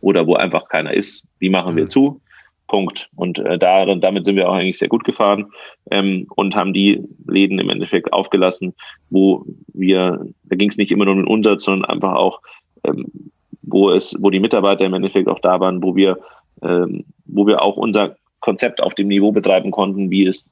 oder 0.00 0.26
wo 0.26 0.34
einfach 0.34 0.68
keiner 0.68 0.94
ist, 0.94 1.26
die 1.40 1.50
machen 1.50 1.76
wir 1.76 1.84
mhm. 1.84 1.90
zu. 1.90 2.20
Punkt. 2.68 3.08
Und 3.14 3.38
äh, 3.38 3.58
da, 3.58 3.86
damit 3.94 4.24
sind 4.24 4.36
wir 4.36 4.48
auch 4.48 4.54
eigentlich 4.54 4.78
sehr 4.78 4.88
gut 4.88 5.04
gefahren 5.04 5.46
ähm, 5.90 6.26
und 6.34 6.56
haben 6.56 6.72
die 6.72 7.00
Läden 7.26 7.58
im 7.58 7.70
Endeffekt 7.70 8.12
aufgelassen, 8.12 8.74
wo 9.10 9.44
wir, 9.72 10.26
da 10.44 10.56
ging 10.56 10.68
es 10.68 10.76
nicht 10.76 10.90
immer 10.90 11.04
nur 11.04 11.14
um 11.14 11.20
den 11.20 11.28
Umsatz, 11.28 11.64
sondern 11.64 11.88
einfach 11.88 12.14
auch, 12.14 12.40
ähm, 12.84 13.06
wo 13.62 13.90
es, 13.90 14.16
wo 14.18 14.30
die 14.30 14.40
Mitarbeiter 14.40 14.84
im 14.84 14.94
Endeffekt 14.94 15.28
auch 15.28 15.38
da 15.38 15.60
waren, 15.60 15.82
wo 15.82 15.94
wir, 15.94 16.18
ähm, 16.62 17.04
wo 17.26 17.46
wir 17.46 17.62
auch 17.62 17.76
unser 17.76 18.16
Konzept 18.40 18.82
auf 18.82 18.94
dem 18.94 19.08
Niveau 19.08 19.32
betreiben 19.32 19.70
konnten, 19.70 20.10
wie 20.10 20.26
es, 20.26 20.50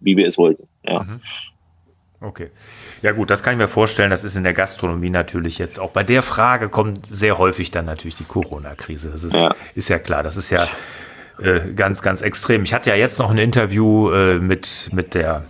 wie 0.00 0.16
wir 0.16 0.26
es 0.26 0.38
wollten. 0.38 0.66
Ja. 0.86 1.02
Mhm. 1.02 1.20
Okay. 2.20 2.50
Ja 3.02 3.12
gut, 3.12 3.30
das 3.30 3.42
kann 3.42 3.52
ich 3.54 3.58
mir 3.58 3.68
vorstellen. 3.68 4.10
Das 4.10 4.24
ist 4.24 4.36
in 4.36 4.44
der 4.44 4.54
Gastronomie 4.54 5.10
natürlich 5.10 5.58
jetzt 5.58 5.78
auch. 5.78 5.90
Bei 5.90 6.04
der 6.04 6.22
Frage 6.22 6.68
kommt 6.68 7.06
sehr 7.06 7.38
häufig 7.38 7.70
dann 7.70 7.84
natürlich 7.84 8.14
die 8.14 8.24
Corona-Krise. 8.24 9.10
Das 9.10 9.24
ist 9.24 9.34
ja. 9.34 9.54
ist 9.74 9.88
ja 9.88 9.98
klar. 9.98 10.22
Das 10.22 10.36
ist 10.36 10.50
ja 10.50 10.68
äh, 11.38 11.72
ganz, 11.74 12.00
ganz 12.02 12.22
extrem. 12.22 12.62
Ich 12.62 12.72
hatte 12.72 12.90
ja 12.90 12.96
jetzt 12.96 13.18
noch 13.18 13.30
ein 13.30 13.38
Interview 13.38 14.10
äh, 14.10 14.38
mit, 14.38 14.90
mit 14.92 15.14
der 15.14 15.44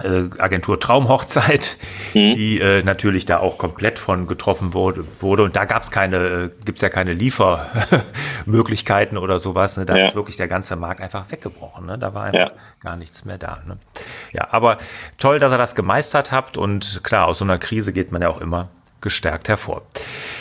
Agentur 0.00 0.78
Traumhochzeit, 0.78 1.76
mhm. 2.14 2.34
die 2.34 2.60
äh, 2.60 2.82
natürlich 2.82 3.26
da 3.26 3.38
auch 3.38 3.58
komplett 3.58 3.98
von 3.98 4.26
getroffen 4.26 4.74
wurde. 4.74 5.04
wurde. 5.20 5.42
Und 5.42 5.56
da 5.56 5.64
gab 5.64 5.82
es 5.82 5.90
keine, 5.90 6.16
äh, 6.16 6.50
gibt 6.64 6.78
es 6.78 6.82
ja 6.82 6.88
keine 6.88 7.14
Liefermöglichkeiten 7.14 9.18
oder 9.18 9.40
sowas. 9.40 9.76
Ne? 9.76 9.86
Da 9.86 9.96
ja. 9.96 10.06
ist 10.06 10.14
wirklich 10.14 10.36
der 10.36 10.48
ganze 10.48 10.76
Markt 10.76 11.00
einfach 11.00 11.24
weggebrochen. 11.30 11.86
Ne? 11.86 11.98
Da 11.98 12.14
war 12.14 12.24
einfach 12.24 12.38
ja. 12.38 12.50
gar 12.82 12.96
nichts 12.96 13.24
mehr 13.24 13.38
da. 13.38 13.62
Ne? 13.66 13.78
Ja, 14.32 14.48
aber 14.50 14.78
toll, 15.18 15.38
dass 15.38 15.52
ihr 15.52 15.58
das 15.58 15.74
gemeistert 15.74 16.32
habt. 16.32 16.56
Und 16.56 17.00
klar, 17.02 17.26
aus 17.26 17.38
so 17.38 17.44
einer 17.44 17.58
Krise 17.58 17.92
geht 17.92 18.12
man 18.12 18.22
ja 18.22 18.28
auch 18.28 18.40
immer 18.40 18.68
gestärkt 19.00 19.48
hervor. 19.48 19.82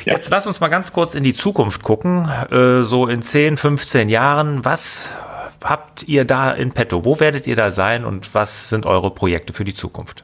Ja. 0.05 0.13
Jetzt 0.13 0.29
lass 0.29 0.47
uns 0.47 0.59
mal 0.59 0.67
ganz 0.67 0.91
kurz 0.91 1.15
in 1.15 1.23
die 1.23 1.33
Zukunft 1.33 1.83
gucken. 1.83 2.29
Äh, 2.51 2.83
so 2.83 3.07
in 3.07 3.21
10, 3.21 3.57
15 3.57 4.09
Jahren, 4.09 4.65
was 4.65 5.09
habt 5.63 6.07
ihr 6.07 6.25
da 6.25 6.51
in 6.51 6.71
petto? 6.71 7.05
Wo 7.05 7.19
werdet 7.19 7.47
ihr 7.47 7.55
da 7.55 7.71
sein 7.71 8.05
und 8.05 8.33
was 8.33 8.69
sind 8.69 8.85
eure 8.85 9.11
Projekte 9.11 9.53
für 9.53 9.65
die 9.65 9.73
Zukunft? 9.73 10.23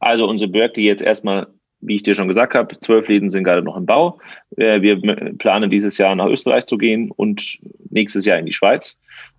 Also 0.00 0.28
unsere 0.28 0.50
Projekte 0.50 0.80
jetzt 0.80 1.02
erstmal, 1.02 1.48
wie 1.80 1.96
ich 1.96 2.02
dir 2.02 2.14
schon 2.14 2.28
gesagt 2.28 2.54
habe, 2.54 2.78
zwölf 2.80 3.08
Läden 3.08 3.30
sind 3.30 3.44
gerade 3.44 3.62
noch 3.62 3.76
im 3.76 3.86
Bau. 3.86 4.18
Äh, 4.56 4.80
wir 4.82 5.00
planen 5.38 5.70
dieses 5.70 5.98
Jahr 5.98 6.14
nach 6.14 6.26
Österreich 6.26 6.66
zu 6.66 6.78
gehen 6.78 7.10
und 7.10 7.58
nächstes 7.90 8.24
Jahr 8.24 8.38
in 8.38 8.46
die 8.46 8.52
Schweiz. 8.52 8.98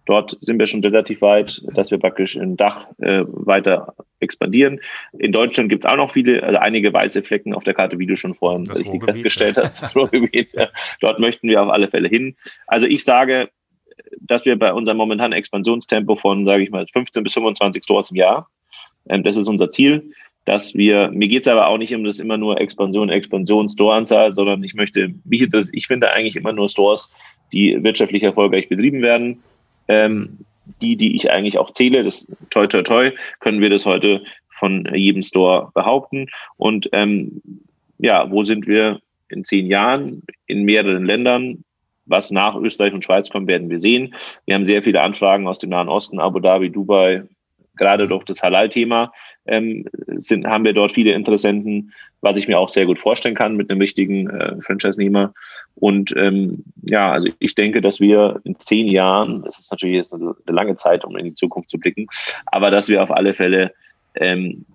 Dort 0.10 0.36
sind 0.41 0.58
wir 0.58 0.65
schon 0.65 0.84
relativ 0.84 1.22
weit, 1.22 1.62
dass 1.76 1.91
wir 1.91 2.00
praktisch 2.00 2.36
im 2.36 2.58
Dach 2.58 2.88
äh, 2.98 3.22
weiter 3.28 3.93
expandieren. 4.19 4.80
In 5.19 5.32
Deutschland 5.32 5.69
gibt 5.69 5.86
es 5.86 5.91
auch 5.91 5.98
noch 5.98 6.12
viele, 6.12 6.41
also 6.41 6.58
einige 6.58 6.91
weiße 6.91 7.22
Flecken 7.22 7.54
auf 7.54 7.63
der 7.63 7.76
Karte, 7.76 8.00
wie 8.00 8.08
du 8.08 8.15
schon 8.15 8.34
vorhin 8.34 8.65
richtig 8.72 9.04
festgestellt 9.04 9.58
hast. 9.58 9.80
Das 9.80 9.95
Ruhrgebiet. 9.95 10.50
Dort 11.02 11.19
möchten 11.19 11.48
wir 11.48 11.62
auf 11.62 11.69
alle 11.69 11.89
Fälle 11.89 12.10
hin. 12.10 12.36
Also 12.65 12.88
ich 12.88 13.04
sage, 13.04 13.50
dass 14.21 14.45
wir 14.45 14.57
bei 14.57 14.73
unserem 14.73 14.97
momentanen 14.97 15.38
Expansionstempo 15.38 16.15
von, 16.15 16.45
sage 16.45 16.63
ich 16.63 16.71
mal, 16.71 16.85
15 16.88 17.23
bis 17.23 17.33
25 17.33 17.83
Stores 17.83 18.12
im 18.12 18.17
Jahr, 18.17 18.49
ähm, 19.09 19.23
das 19.23 19.38
ist 19.38 19.47
unser 19.47 19.69
Ziel, 19.69 20.12
dass 20.45 20.73
wir, 20.73 21.12
mir 21.12 21.27
geht 21.27 21.41
es 21.41 21.47
aber 21.47 21.67
auch 21.67 21.77
nicht 21.77 21.93
um 21.93 22.03
das 22.03 22.19
immer 22.19 22.38
nur 22.38 22.59
Expansion, 22.59 23.09
Expansion, 23.09 23.69
Storeanzahl, 23.69 24.31
sondern 24.31 24.63
ich 24.63 24.73
möchte, 24.73 25.13
ich 25.29 25.88
finde 25.88 26.12
eigentlich 26.12 26.35
immer 26.35 26.53
nur 26.53 26.69
Stores, 26.69 27.12
die 27.51 27.83
wirtschaftlich 27.83 28.23
erfolgreich 28.23 28.69
betrieben 28.69 29.01
werden. 29.01 29.43
Ähm, 29.88 30.39
die, 30.81 30.95
die 30.95 31.15
ich 31.15 31.31
eigentlich 31.31 31.57
auch 31.57 31.71
zähle, 31.71 32.03
das 32.03 32.31
toi 32.49 32.67
toi 32.67 32.83
toi, 32.83 33.12
können 33.39 33.62
wir 33.62 33.69
das 33.69 33.85
heute 33.85 34.23
von 34.49 34.88
jedem 34.93 35.23
Store 35.23 35.71
behaupten. 35.73 36.27
Und 36.57 36.89
ähm, 36.91 37.41
ja, 37.97 38.29
wo 38.29 38.43
sind 38.43 38.67
wir 38.67 38.99
in 39.29 39.43
zehn 39.43 39.67
Jahren 39.67 40.23
in 40.47 40.63
mehreren 40.63 41.05
Ländern? 41.05 41.63
Was 42.10 42.32
nach 42.32 42.56
Österreich 42.56 42.93
und 42.93 43.04
Schweiz 43.04 43.30
kommt, 43.30 43.48
werden 43.48 43.69
wir 43.69 43.80
sehen. 43.80 44.15
Wir 44.45 44.56
haben 44.56 44.65
sehr 44.65 44.84
viele 44.84 45.02
Anfragen 45.02 45.48
aus 45.48 45.60
dem 45.60 45.69
Nahen 45.69 45.89
Osten, 45.89 46.19
Abu 46.19 46.39
Dhabi, 46.39 46.69
Dubai, 46.69 47.24
gerade 47.76 48.08
durch 48.08 48.26
das 48.26 48.43
Halal-Thema 48.43 49.12
ähm, 49.48 49.86
sind, 50.17 50.45
haben 50.45 50.65
wir 50.65 50.74
dort 50.74 50.91
viele 50.91 51.13
Interessenten, 51.13 51.93
was 52.22 52.38
ich 52.38 52.48
mir 52.48 52.60
auch 52.60 52.69
sehr 52.69 52.86
gut 52.86 53.00
vorstellen 53.00 53.36
kann 53.36 53.56
mit 53.56 53.69
einem 53.69 53.82
richtigen 53.82 54.30
äh, 54.30 54.62
Franchise-Nehmer. 54.62 55.34
Und 55.76 56.13
ähm, 56.17 56.63
ja, 56.84 57.12
also 57.12 57.30
ich 57.39 57.56
denke, 57.56 57.82
dass 57.82 58.00
wir 58.00 58.41
in 58.43 58.60
zehn 58.60 58.88
Jahren, 58.88 59.43
das 59.43 59.60
ist 59.60 59.72
natürlich 59.72 59.95
jetzt 59.95 60.13
eine, 60.13 60.36
eine 60.45 60.56
lange 60.56 60.76
Zeit, 60.76 61.06
um 61.06 61.17
in 61.17 61.26
die 61.26 61.34
Zukunft 61.34 61.69
zu 61.69 61.80
blicken, 61.80 62.08
aber 62.45 62.69
dass 62.69 62.89
wir 62.89 63.02
auf 63.02 63.12
alle 63.12 63.34
Fälle 63.34 63.74
ähm, 64.15 64.65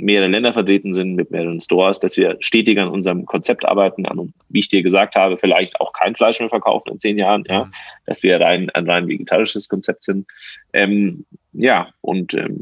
mehrere 0.00 0.28
Länder 0.28 0.52
vertreten 0.52 0.92
sind 0.92 1.14
mit 1.14 1.30
mehreren 1.30 1.60
Stores, 1.60 1.98
dass 1.98 2.16
wir 2.16 2.36
stetig 2.40 2.78
an 2.78 2.88
unserem 2.88 3.26
Konzept 3.26 3.64
arbeiten, 3.64 4.06
an, 4.06 4.32
wie 4.48 4.60
ich 4.60 4.68
dir 4.68 4.82
gesagt 4.82 5.16
habe, 5.16 5.36
vielleicht 5.36 5.80
auch 5.80 5.92
kein 5.92 6.14
Fleisch 6.14 6.40
mehr 6.40 6.48
verkaufen 6.48 6.92
in 6.92 6.98
zehn 6.98 7.18
Jahren, 7.18 7.44
ja, 7.48 7.64
mhm. 7.64 7.72
dass 8.06 8.22
wir 8.22 8.40
rein, 8.40 8.70
ein 8.70 8.88
rein 8.88 9.08
vegetarisches 9.08 9.68
Konzept 9.68 10.04
sind. 10.04 10.26
Ähm, 10.72 11.24
ja, 11.52 11.88
und 12.00 12.34
ähm, 12.34 12.60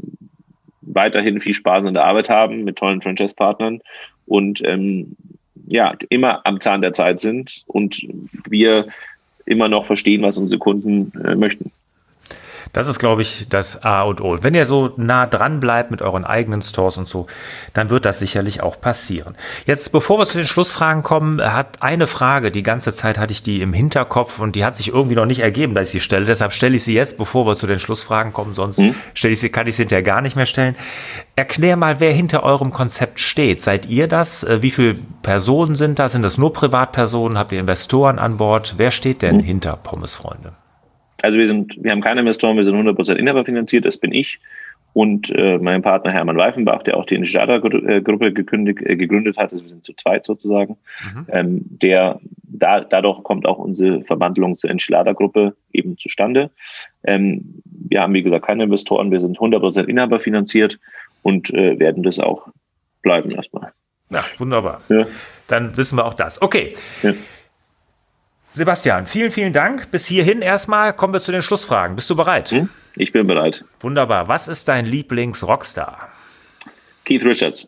weiterhin 0.81 1.39
viel 1.39 1.53
Spaß 1.53 1.85
an 1.85 1.93
der 1.93 2.05
Arbeit 2.05 2.29
haben 2.29 2.63
mit 2.63 2.77
tollen 2.77 3.01
Franchise-Partnern 3.01 3.81
und 4.25 4.61
ähm, 4.65 5.15
ja, 5.67 5.95
immer 6.09 6.45
am 6.45 6.59
Zahn 6.59 6.81
der 6.81 6.93
Zeit 6.93 7.19
sind 7.19 7.63
und 7.67 8.01
wir 8.49 8.85
immer 9.45 9.67
noch 9.67 9.85
verstehen, 9.85 10.21
was 10.21 10.37
unsere 10.37 10.59
Kunden 10.59 11.11
äh, 11.23 11.35
möchten. 11.35 11.71
Das 12.73 12.87
ist, 12.87 12.99
glaube 12.99 13.21
ich, 13.21 13.47
das 13.49 13.83
A 13.83 14.03
und 14.03 14.21
O. 14.21 14.37
Wenn 14.41 14.53
ihr 14.53 14.65
so 14.65 14.91
nah 14.97 15.25
dran 15.25 15.59
bleibt 15.59 15.91
mit 15.91 16.01
euren 16.01 16.25
eigenen 16.25 16.61
Stores 16.61 16.97
und 16.97 17.07
so, 17.07 17.27
dann 17.73 17.89
wird 17.89 18.05
das 18.05 18.19
sicherlich 18.19 18.61
auch 18.61 18.79
passieren. 18.79 19.35
Jetzt, 19.65 19.91
bevor 19.91 20.19
wir 20.19 20.25
zu 20.25 20.37
den 20.37 20.47
Schlussfragen 20.47 21.03
kommen, 21.03 21.41
hat 21.41 21.81
eine 21.81 22.07
Frage, 22.07 22.51
die 22.51 22.63
ganze 22.63 22.93
Zeit 22.93 23.17
hatte 23.17 23.33
ich 23.33 23.43
die 23.43 23.61
im 23.61 23.73
Hinterkopf 23.73 24.39
und 24.39 24.55
die 24.55 24.65
hat 24.65 24.75
sich 24.75 24.89
irgendwie 24.89 25.15
noch 25.15 25.25
nicht 25.25 25.39
ergeben, 25.39 25.75
dass 25.75 25.87
ich 25.87 25.91
sie 25.91 25.99
stelle. 25.99 26.25
Deshalb 26.25 26.53
stelle 26.53 26.75
ich 26.75 26.83
sie 26.83 26.93
jetzt, 26.93 27.17
bevor 27.17 27.45
wir 27.45 27.55
zu 27.55 27.67
den 27.67 27.79
Schlussfragen 27.79 28.33
kommen, 28.33 28.55
sonst 28.55 28.79
hm? 28.79 28.95
stelle 29.13 29.33
ich 29.33 29.39
sie, 29.39 29.49
kann 29.49 29.67
ich 29.67 29.75
sie 29.75 29.83
hinterher 29.83 30.03
gar 30.03 30.21
nicht 30.21 30.35
mehr 30.35 30.45
stellen. 30.45 30.75
Erklär 31.35 31.77
mal, 31.77 31.99
wer 31.99 32.11
hinter 32.11 32.43
eurem 32.43 32.71
Konzept 32.71 33.19
steht. 33.19 33.61
Seid 33.61 33.85
ihr 33.85 34.07
das? 34.07 34.43
Äh, 34.43 34.61
wie 34.61 34.71
viele 34.71 34.95
Personen 35.21 35.75
sind 35.75 35.99
das? 35.99 36.11
Sind 36.11 36.23
das 36.23 36.37
nur 36.37 36.53
Privatpersonen? 36.53 37.37
Habt 37.37 37.51
ihr 37.51 37.59
Investoren 37.59 38.19
an 38.19 38.37
Bord? 38.37 38.75
Wer 38.77 38.91
steht 38.91 39.21
denn 39.21 39.39
hm? 39.39 39.43
hinter 39.43 39.75
Pommesfreunde? 39.77 40.53
Also 41.23 41.37
wir 41.37 41.47
sind, 41.47 41.75
wir 41.81 41.91
haben 41.91 42.01
keine 42.01 42.21
Investoren, 42.21 42.57
wir 42.57 42.63
sind 42.63 42.75
100% 42.75 43.15
Inhaber 43.15 43.45
finanziert, 43.45 43.85
das 43.85 43.97
bin 43.97 44.13
ich 44.13 44.39
und 44.93 45.29
äh, 45.35 45.57
mein 45.59 45.81
Partner 45.81 46.11
Hermann 46.11 46.37
Weifenbach, 46.37 46.83
der 46.83 46.97
auch 46.97 47.05
die 47.05 47.15
Initiator-Gruppe 47.15 48.33
gekündigt, 48.33 48.81
äh, 48.81 48.95
gegründet 48.95 49.37
hat, 49.37 49.51
also 49.51 49.63
wir 49.63 49.69
sind 49.69 49.83
zu 49.83 49.93
zweit 49.93 50.25
sozusagen, 50.25 50.77
mhm. 51.13 51.25
ähm, 51.29 51.61
der 51.69 52.19
da, 52.43 52.81
dadurch 52.81 53.23
kommt 53.23 53.45
auch 53.45 53.59
unsere 53.59 54.01
Verwandlung 54.03 54.55
zur 54.55 54.69
Enchilada-Gruppe 54.71 55.55
eben 55.71 55.97
zustande. 55.97 56.49
Ähm, 57.03 57.61
wir 57.65 58.01
haben, 58.01 58.13
wie 58.13 58.23
gesagt, 58.23 58.45
keine 58.45 58.63
Investoren, 58.63 59.11
wir 59.11 59.21
sind 59.21 59.37
100% 59.37 59.85
Inhaber 59.85 60.19
finanziert 60.19 60.79
und 61.21 61.53
äh, 61.53 61.77
werden 61.79 62.03
das 62.03 62.17
auch 62.19 62.47
bleiben 63.01 63.31
erstmal. 63.31 63.71
Ja, 64.09 64.25
wunderbar. 64.37 64.81
Ja. 64.89 65.05
Dann 65.47 65.77
wissen 65.77 65.97
wir 65.97 66.05
auch 66.05 66.15
das. 66.15 66.41
Okay. 66.41 66.75
Ja. 67.03 67.13
Sebastian, 68.51 69.05
vielen, 69.05 69.31
vielen 69.31 69.53
Dank. 69.53 69.91
Bis 69.91 70.07
hierhin 70.07 70.41
erstmal 70.41 70.93
kommen 70.93 71.13
wir 71.13 71.21
zu 71.21 71.31
den 71.31 71.41
Schlussfragen. 71.41 71.95
Bist 71.95 72.09
du 72.09 72.15
bereit? 72.15 72.49
Hm? 72.49 72.69
Ich 72.95 73.11
bin 73.11 73.27
bereit. 73.27 73.63
Wunderbar. 73.79 74.27
Was 74.27 74.47
ist 74.47 74.67
dein 74.67 74.85
Lieblings-Rockstar? 74.85 76.09
Keith 77.05 77.23
Richards. 77.23 77.67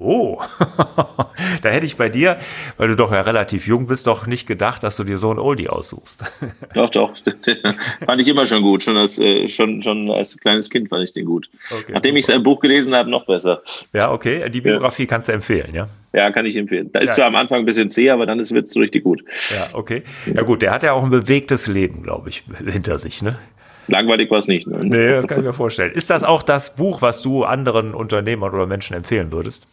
Oh, 0.00 0.40
da 1.62 1.70
hätte 1.70 1.84
ich 1.84 1.96
bei 1.96 2.08
dir, 2.08 2.38
weil 2.76 2.86
du 2.86 2.94
doch 2.94 3.10
ja 3.10 3.20
relativ 3.22 3.66
jung 3.66 3.88
bist, 3.88 4.06
doch 4.06 4.28
nicht 4.28 4.46
gedacht, 4.46 4.84
dass 4.84 4.96
du 4.96 5.02
dir 5.02 5.18
so 5.18 5.32
ein 5.32 5.40
Oldie 5.40 5.68
aussuchst. 5.68 6.24
Doch, 6.74 6.90
doch. 6.90 7.12
fand 8.06 8.20
ich 8.20 8.28
immer 8.28 8.46
schon 8.46 8.62
gut. 8.62 8.82
Schon 8.82 8.96
als, 8.96 9.18
äh, 9.18 9.48
schon, 9.48 9.82
schon 9.82 10.10
als 10.10 10.36
kleines 10.38 10.70
Kind 10.70 10.88
fand 10.88 11.02
ich 11.02 11.12
den 11.12 11.24
gut. 11.24 11.48
Okay, 11.70 11.92
Nachdem 11.92 12.16
ich 12.16 12.26
sein 12.26 12.42
Buch 12.42 12.60
gelesen 12.60 12.94
habe, 12.94 13.10
noch 13.10 13.26
besser. 13.26 13.62
Ja, 13.92 14.12
okay. 14.12 14.48
Die 14.50 14.60
Biografie 14.60 15.02
ja. 15.02 15.08
kannst 15.08 15.28
du 15.28 15.32
empfehlen, 15.32 15.74
ja? 15.74 15.88
Ja, 16.12 16.30
kann 16.30 16.46
ich 16.46 16.56
empfehlen. 16.56 16.90
Da 16.92 17.00
ist 17.00 17.10
ja. 17.10 17.14
zwar 17.16 17.26
am 17.26 17.36
Anfang 17.36 17.60
ein 17.60 17.64
bisschen 17.64 17.90
zäh, 17.90 18.10
aber 18.10 18.26
dann 18.26 18.38
wird 18.38 18.66
es 18.66 18.76
richtig 18.76 19.02
gut. 19.02 19.24
Ja, 19.50 19.70
okay. 19.72 20.02
Ja 20.32 20.42
gut, 20.42 20.62
der 20.62 20.70
hat 20.70 20.82
ja 20.82 20.92
auch 20.92 21.02
ein 21.02 21.10
bewegtes 21.10 21.66
Leben, 21.66 22.02
glaube 22.02 22.28
ich, 22.28 22.44
hinter 22.64 22.98
sich, 22.98 23.22
ne? 23.22 23.38
Langweilig 23.88 24.30
war 24.30 24.38
es 24.38 24.46
nicht. 24.46 24.66
Ne? 24.66 24.80
Nee, 24.82 25.08
das 25.08 25.26
kann 25.26 25.38
ich 25.38 25.44
mir 25.44 25.52
vorstellen. 25.52 25.92
Ist 25.92 26.10
das 26.10 26.22
auch 26.22 26.42
das 26.42 26.76
Buch, 26.76 27.02
was 27.02 27.22
du 27.22 27.44
anderen 27.44 27.94
Unternehmern 27.94 28.54
oder 28.54 28.66
Menschen 28.66 28.94
empfehlen 28.94 29.32
würdest? 29.32 29.66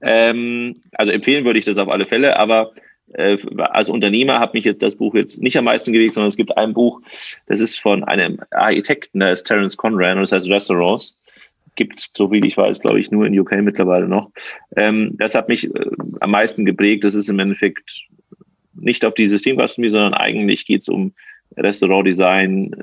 Ähm, 0.00 0.82
also 0.92 1.12
empfehlen 1.12 1.44
würde 1.44 1.58
ich 1.58 1.64
das 1.64 1.78
auf 1.78 1.88
alle 1.88 2.06
Fälle, 2.06 2.38
aber 2.38 2.72
äh, 3.12 3.38
als 3.58 3.88
Unternehmer 3.88 4.40
hat 4.40 4.54
mich 4.54 4.64
jetzt 4.64 4.82
das 4.82 4.96
Buch 4.96 5.14
jetzt 5.14 5.40
nicht 5.40 5.56
am 5.56 5.64
meisten 5.64 5.92
gelegt, 5.92 6.14
sondern 6.14 6.28
es 6.28 6.36
gibt 6.36 6.56
ein 6.56 6.74
Buch, 6.74 7.00
das 7.46 7.60
ist 7.60 7.78
von 7.78 8.04
einem 8.04 8.40
Architekten, 8.50 9.20
der 9.20 9.32
ist 9.32 9.44
Terence 9.44 9.76
Conran 9.76 10.18
und 10.18 10.22
das 10.22 10.32
heißt 10.32 10.48
Restaurants. 10.48 11.16
Gibt 11.76 11.98
es, 11.98 12.10
so 12.14 12.30
wie 12.30 12.46
ich 12.46 12.56
weiß, 12.56 12.80
glaube 12.80 13.00
ich, 13.00 13.10
nur 13.10 13.26
in 13.26 13.38
UK 13.38 13.52
mittlerweile 13.62 14.06
noch. 14.06 14.30
Ähm, 14.76 15.16
das 15.18 15.34
hat 15.34 15.48
mich 15.48 15.64
äh, 15.64 15.86
am 16.20 16.30
meisten 16.30 16.64
geprägt. 16.64 17.02
Das 17.02 17.14
ist 17.14 17.28
im 17.28 17.40
Endeffekt 17.40 18.06
nicht 18.74 19.04
auf 19.04 19.14
die 19.14 19.26
Systemgastronomie, 19.26 19.90
sondern 19.90 20.14
eigentlich 20.14 20.66
geht 20.66 20.82
es 20.82 20.88
um 20.88 21.12
Restaurantdesign, 21.56 22.74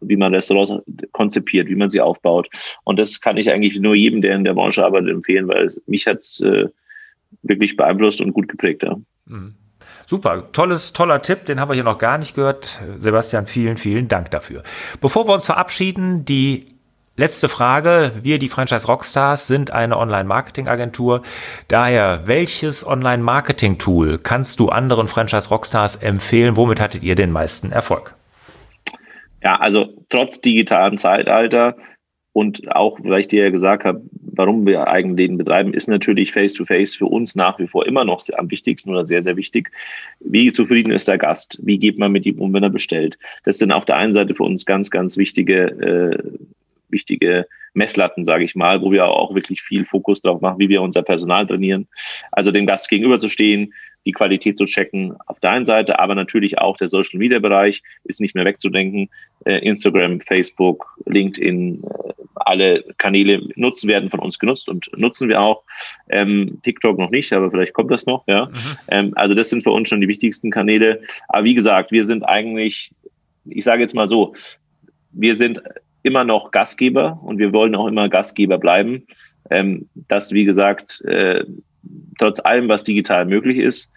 wie 0.00 0.16
man 0.16 0.34
Restaurants 0.34 0.72
konzipiert, 1.12 1.68
wie 1.68 1.76
man 1.76 1.90
sie 1.90 2.00
aufbaut. 2.00 2.48
Und 2.84 2.98
das 2.98 3.20
kann 3.20 3.36
ich 3.36 3.50
eigentlich 3.50 3.78
nur 3.80 3.94
jedem, 3.94 4.22
der 4.22 4.34
in 4.34 4.44
der 4.44 4.54
Branche 4.54 4.84
arbeitet, 4.84 5.10
empfehlen, 5.10 5.48
weil 5.48 5.72
mich 5.86 6.06
hat 6.06 6.18
es 6.18 6.40
äh, 6.40 6.68
wirklich 7.42 7.76
beeinflusst 7.76 8.20
und 8.20 8.32
gut 8.32 8.48
geprägt. 8.48 8.82
Ja. 8.82 8.96
Mhm. 9.26 9.54
Super, 10.06 10.52
tolles, 10.52 10.92
toller 10.92 11.22
Tipp, 11.22 11.46
den 11.46 11.58
haben 11.58 11.70
wir 11.70 11.74
hier 11.74 11.84
noch 11.84 11.98
gar 11.98 12.18
nicht 12.18 12.34
gehört. 12.34 12.78
Sebastian, 12.98 13.46
vielen, 13.46 13.78
vielen 13.78 14.06
Dank 14.08 14.30
dafür. 14.30 14.62
Bevor 15.00 15.26
wir 15.26 15.32
uns 15.32 15.46
verabschieden, 15.46 16.26
die 16.26 16.73
letzte 17.16 17.48
Frage. 17.48 18.12
Wir, 18.22 18.38
die 18.38 18.48
Franchise 18.48 18.86
Rockstars, 18.86 19.46
sind 19.46 19.70
eine 19.70 19.98
Online-Marketing-Agentur. 19.98 21.22
Daher, 21.68 22.22
welches 22.26 22.86
Online-Marketing-Tool 22.86 24.18
kannst 24.18 24.60
du 24.60 24.68
anderen 24.68 25.08
Franchise 25.08 25.48
Rockstars 25.48 25.96
empfehlen? 25.96 26.56
Womit 26.56 26.80
hattet 26.80 27.02
ihr 27.02 27.14
den 27.14 27.30
meisten 27.30 27.72
Erfolg? 27.72 28.14
Ja, 29.42 29.56
also 29.60 29.94
trotz 30.08 30.40
digitalen 30.40 30.96
Zeitalter 30.96 31.76
und 32.32 32.74
auch, 32.74 32.98
weil 33.02 33.20
ich 33.20 33.28
dir 33.28 33.44
ja 33.44 33.50
gesagt 33.50 33.84
habe, 33.84 34.02
warum 34.10 34.66
wir 34.66 34.88
Eigenläden 34.88 35.38
betreiben, 35.38 35.72
ist 35.72 35.86
natürlich 35.86 36.32
Face-to-Face 36.32 36.94
-face 36.94 36.98
für 36.98 37.06
uns 37.06 37.36
nach 37.36 37.60
wie 37.60 37.68
vor 37.68 37.86
immer 37.86 38.04
noch 38.04 38.20
am 38.36 38.50
wichtigsten 38.50 38.90
oder 38.90 39.06
sehr, 39.06 39.22
sehr 39.22 39.36
wichtig. 39.36 39.70
Wie 40.18 40.52
zufrieden 40.52 40.92
ist 40.92 41.06
der 41.06 41.18
Gast? 41.18 41.60
Wie 41.62 41.78
geht 41.78 41.96
man 41.96 42.10
mit 42.10 42.26
ihm 42.26 42.40
um, 42.40 42.52
wenn 42.52 42.64
er 42.64 42.70
bestellt? 42.70 43.18
Das 43.44 43.58
sind 43.58 43.70
auf 43.70 43.84
der 43.84 43.96
einen 43.96 44.14
Seite 44.14 44.34
für 44.34 44.42
uns 44.42 44.66
ganz, 44.66 44.90
ganz 44.90 45.16
wichtige, 45.16 45.66
äh, 45.78 46.18
wichtige 46.94 47.46
Messlatten, 47.74 48.24
sage 48.24 48.44
ich 48.44 48.54
mal, 48.54 48.80
wo 48.80 48.90
wir 48.90 49.06
auch 49.06 49.34
wirklich 49.34 49.60
viel 49.60 49.84
Fokus 49.84 50.22
darauf 50.22 50.40
machen, 50.40 50.58
wie 50.58 50.68
wir 50.68 50.80
unser 50.80 51.02
Personal 51.02 51.46
trainieren. 51.46 51.86
Also 52.32 52.50
dem 52.50 52.66
Gast 52.66 52.88
gegenüberzustehen, 52.88 53.74
die 54.06 54.12
Qualität 54.12 54.58
zu 54.58 54.64
checken 54.64 55.14
auf 55.26 55.40
der 55.40 55.50
einen 55.50 55.66
Seite, 55.66 55.98
aber 55.98 56.14
natürlich 56.14 56.58
auch 56.58 56.76
der 56.76 56.88
Social 56.88 57.18
Media 57.18 57.38
Bereich 57.38 57.82
ist 58.04 58.20
nicht 58.20 58.34
mehr 58.34 58.44
wegzudenken. 58.44 59.08
Äh, 59.44 59.58
Instagram, 59.66 60.20
Facebook, 60.20 60.86
LinkedIn, 61.06 61.82
äh, 61.82 62.12
alle 62.34 62.84
Kanäle 62.98 63.42
nutzen 63.56 63.88
werden 63.88 64.10
von 64.10 64.20
uns 64.20 64.38
genutzt 64.38 64.68
und 64.68 64.90
nutzen 64.96 65.28
wir 65.28 65.40
auch. 65.40 65.62
Ähm, 66.08 66.58
TikTok 66.62 66.98
noch 66.98 67.10
nicht, 67.10 67.32
aber 67.32 67.50
vielleicht 67.50 67.72
kommt 67.72 67.90
das 67.90 68.06
noch. 68.06 68.24
Ja, 68.26 68.46
mhm. 68.46 68.76
ähm, 68.88 69.12
also 69.16 69.34
das 69.34 69.50
sind 69.50 69.62
für 69.62 69.70
uns 69.70 69.88
schon 69.88 70.00
die 70.00 70.08
wichtigsten 70.08 70.50
Kanäle. 70.50 71.00
Aber 71.28 71.44
wie 71.44 71.54
gesagt, 71.54 71.90
wir 71.90 72.04
sind 72.04 72.24
eigentlich, 72.24 72.92
ich 73.46 73.64
sage 73.64 73.82
jetzt 73.82 73.94
mal 73.94 74.08
so, 74.08 74.34
wir 75.12 75.34
sind 75.34 75.62
immer 76.04 76.22
noch 76.22 76.52
Gastgeber 76.52 77.18
und 77.22 77.38
wir 77.38 77.52
wollen 77.52 77.74
auch 77.74 77.86
immer 77.86 78.08
Gastgeber 78.08 78.58
bleiben. 78.58 79.06
Ähm, 79.50 79.88
das, 80.08 80.30
wie 80.30 80.44
gesagt, 80.44 81.00
äh, 81.06 81.44
trotz 82.18 82.40
allem, 82.40 82.68
was 82.68 82.84
digital 82.84 83.24
möglich 83.24 83.58
ist, 83.58 83.90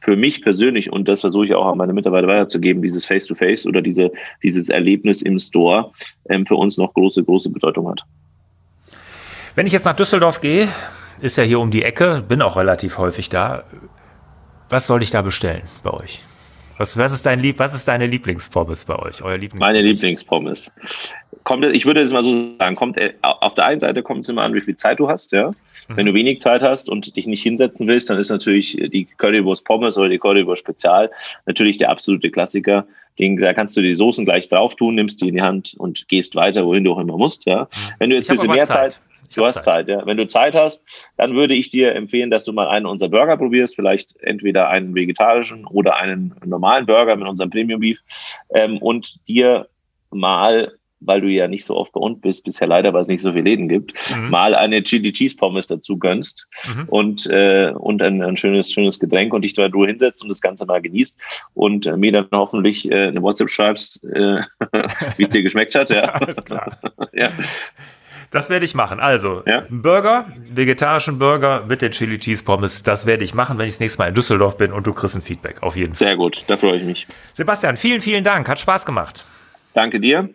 für 0.00 0.16
mich 0.16 0.42
persönlich, 0.42 0.90
und 0.90 1.08
das 1.08 1.20
versuche 1.20 1.46
ich 1.46 1.54
auch 1.54 1.66
an 1.66 1.78
meine 1.78 1.92
Mitarbeiter 1.92 2.26
weiterzugeben, 2.26 2.82
dieses 2.82 3.04
Face-to-Face 3.04 3.64
-face 3.64 3.68
oder 3.68 3.82
diese, 3.82 4.10
dieses 4.42 4.68
Erlebnis 4.68 5.22
im 5.22 5.38
Store 5.38 5.90
ähm, 6.30 6.46
für 6.46 6.56
uns 6.56 6.78
noch 6.78 6.94
große, 6.94 7.22
große 7.22 7.50
Bedeutung 7.50 7.88
hat. 7.88 8.00
Wenn 9.54 9.66
ich 9.66 9.72
jetzt 9.72 9.84
nach 9.84 9.96
Düsseldorf 9.96 10.40
gehe, 10.40 10.68
ist 11.20 11.36
ja 11.36 11.44
hier 11.44 11.60
um 11.60 11.70
die 11.70 11.82
Ecke, 11.82 12.24
bin 12.26 12.42
auch 12.42 12.56
relativ 12.56 12.98
häufig 12.98 13.28
da. 13.28 13.64
Was 14.68 14.86
soll 14.86 15.02
ich 15.02 15.10
da 15.10 15.22
bestellen 15.22 15.62
bei 15.82 15.90
euch? 15.90 16.24
Was, 16.76 16.98
was, 16.98 17.12
ist, 17.12 17.24
dein 17.24 17.38
Lieb, 17.38 17.60
was 17.60 17.72
ist 17.72 17.86
deine 17.86 18.06
Lieblingspommes 18.06 18.84
bei 18.84 18.96
euch? 18.96 19.22
Euer 19.22 19.38
Lieblingspommes? 19.38 19.60
Meine 19.60 19.80
Lieblingspommes. 19.80 20.72
Kommt, 21.44 21.64
ich 21.64 21.84
würde 21.86 22.00
es 22.00 22.12
mal 22.12 22.22
so 22.22 22.56
sagen, 22.58 22.74
kommt, 22.74 22.96
äh, 22.96 23.12
auf 23.22 23.54
der 23.54 23.66
einen 23.66 23.80
Seite 23.80 24.02
kommt 24.02 24.22
es 24.22 24.28
immer 24.28 24.42
an, 24.42 24.54
wie 24.54 24.60
viel 24.60 24.76
Zeit 24.76 24.98
du 24.98 25.08
hast, 25.08 25.32
ja. 25.32 25.50
Mhm. 25.88 25.96
Wenn 25.96 26.06
du 26.06 26.14
wenig 26.14 26.40
Zeit 26.40 26.62
hast 26.62 26.88
und 26.88 27.16
dich 27.16 27.26
nicht 27.26 27.42
hinsetzen 27.42 27.86
willst, 27.86 28.10
dann 28.10 28.18
ist 28.18 28.30
natürlich 28.30 28.76
die 28.92 29.06
Currywurst 29.18 29.64
Pommes 29.64 29.98
oder 29.98 30.08
die 30.08 30.18
Currywurst 30.18 30.60
Spezial 30.60 31.10
natürlich 31.46 31.76
der 31.76 31.90
absolute 31.90 32.30
Klassiker. 32.30 32.86
Den, 33.18 33.36
da 33.36 33.52
kannst 33.52 33.76
du 33.76 33.82
die 33.82 33.94
Soßen 33.94 34.24
gleich 34.24 34.48
drauf 34.48 34.74
tun, 34.74 34.96
nimmst 34.96 35.22
die 35.22 35.28
in 35.28 35.34
die 35.34 35.42
Hand 35.42 35.74
und 35.78 36.08
gehst 36.08 36.34
weiter, 36.34 36.66
wohin 36.66 36.82
du 36.82 36.92
auch 36.92 36.98
immer 36.98 37.16
musst, 37.16 37.46
ja. 37.46 37.64
Mhm. 37.64 37.68
Wenn 37.98 38.10
du 38.10 38.16
jetzt 38.16 38.30
ein 38.30 38.34
bisschen 38.34 38.50
mehr 38.50 38.64
Zeit, 38.64 38.92
Zeit 38.92 39.00
Du 39.34 39.44
hast 39.44 39.54
Zeit. 39.54 39.64
Zeit, 39.64 39.88
ja. 39.88 40.06
Wenn 40.06 40.16
du 40.16 40.26
Zeit 40.26 40.54
hast, 40.54 40.82
dann 41.16 41.34
würde 41.34 41.54
ich 41.54 41.70
dir 41.70 41.94
empfehlen, 41.94 42.30
dass 42.30 42.44
du 42.44 42.52
mal 42.52 42.68
einen 42.68 42.86
unserer 42.86 43.08
Burger 43.08 43.36
probierst. 43.36 43.74
Vielleicht 43.74 44.14
entweder 44.22 44.68
einen 44.68 44.94
vegetarischen 44.94 45.66
oder 45.66 45.96
einen 45.96 46.34
normalen 46.44 46.86
Burger 46.86 47.16
mit 47.16 47.26
unserem 47.26 47.50
Premium 47.50 47.80
Beef. 47.80 47.98
Ähm, 48.50 48.78
und 48.78 49.18
dir 49.26 49.68
mal, 50.10 50.72
weil 51.06 51.20
du 51.20 51.28
ja 51.28 51.48
nicht 51.48 51.64
so 51.64 51.76
oft 51.76 51.92
bei 51.92 52.00
uns 52.00 52.20
bist, 52.20 52.44
bisher 52.44 52.66
leider, 52.66 52.92
weil 52.92 53.02
es 53.02 53.08
nicht 53.08 53.22
so 53.22 53.32
viele 53.32 53.44
Läden 53.44 53.68
gibt, 53.68 53.94
mhm. 54.14 54.30
mal 54.30 54.54
eine 54.54 54.82
Chili 54.82 55.12
Cheese 55.12 55.36
Pommes 55.36 55.66
dazu 55.66 55.98
gönnst 55.98 56.46
mhm. 56.66 56.84
und, 56.88 57.26
äh, 57.26 57.72
und 57.76 58.02
ein, 58.02 58.22
ein, 58.22 58.36
schönes, 58.36 58.72
schönes 58.72 58.98
Getränk 58.98 59.32
und 59.32 59.42
dich 59.42 59.54
da 59.54 59.68
nur 59.68 59.86
hinsetzt 59.86 60.22
und 60.22 60.28
das 60.28 60.40
Ganze 60.40 60.66
mal 60.66 60.80
genießt 60.80 61.18
und 61.54 61.86
äh, 61.86 61.96
mir 61.96 62.12
dann 62.12 62.28
hoffentlich 62.32 62.90
äh, 62.90 63.08
eine 63.08 63.22
WhatsApp 63.22 63.50
schreibst, 63.50 64.04
äh, 64.04 64.40
wie 65.16 65.22
es 65.22 65.28
dir 65.28 65.42
geschmeckt 65.42 65.74
hat. 65.74 65.90
Ja. 65.90 66.04
Alles 66.14 66.44
klar. 66.44 66.78
ja. 67.12 67.30
Das 68.30 68.50
werde 68.50 68.64
ich 68.64 68.74
machen. 68.74 68.98
Also, 68.98 69.44
ja? 69.46 69.64
Burger, 69.70 70.26
vegetarischen 70.50 71.20
Burger 71.20 71.64
mit 71.68 71.82
den 71.82 71.92
Chili 71.92 72.18
Cheese 72.18 72.42
Pommes, 72.42 72.82
das 72.82 73.06
werde 73.06 73.22
ich 73.22 73.32
machen, 73.32 73.58
wenn 73.58 73.66
ich 73.66 73.74
das 73.74 73.80
nächste 73.80 74.00
Mal 74.00 74.08
in 74.08 74.14
Düsseldorf 74.14 74.56
bin 74.56 74.72
und 74.72 74.86
du 74.88 74.92
kriegst 74.92 75.14
ein 75.14 75.22
Feedback, 75.22 75.62
auf 75.62 75.76
jeden 75.76 75.94
Fall. 75.94 76.08
Sehr 76.08 76.16
gut, 76.16 76.42
da 76.48 76.56
freue 76.56 76.78
ich 76.78 76.82
mich. 76.82 77.06
Sebastian, 77.32 77.76
vielen, 77.76 78.00
vielen 78.00 78.24
Dank, 78.24 78.48
hat 78.48 78.58
Spaß 78.58 78.86
gemacht. 78.86 79.24
Danke 79.72 80.00
dir. 80.00 80.30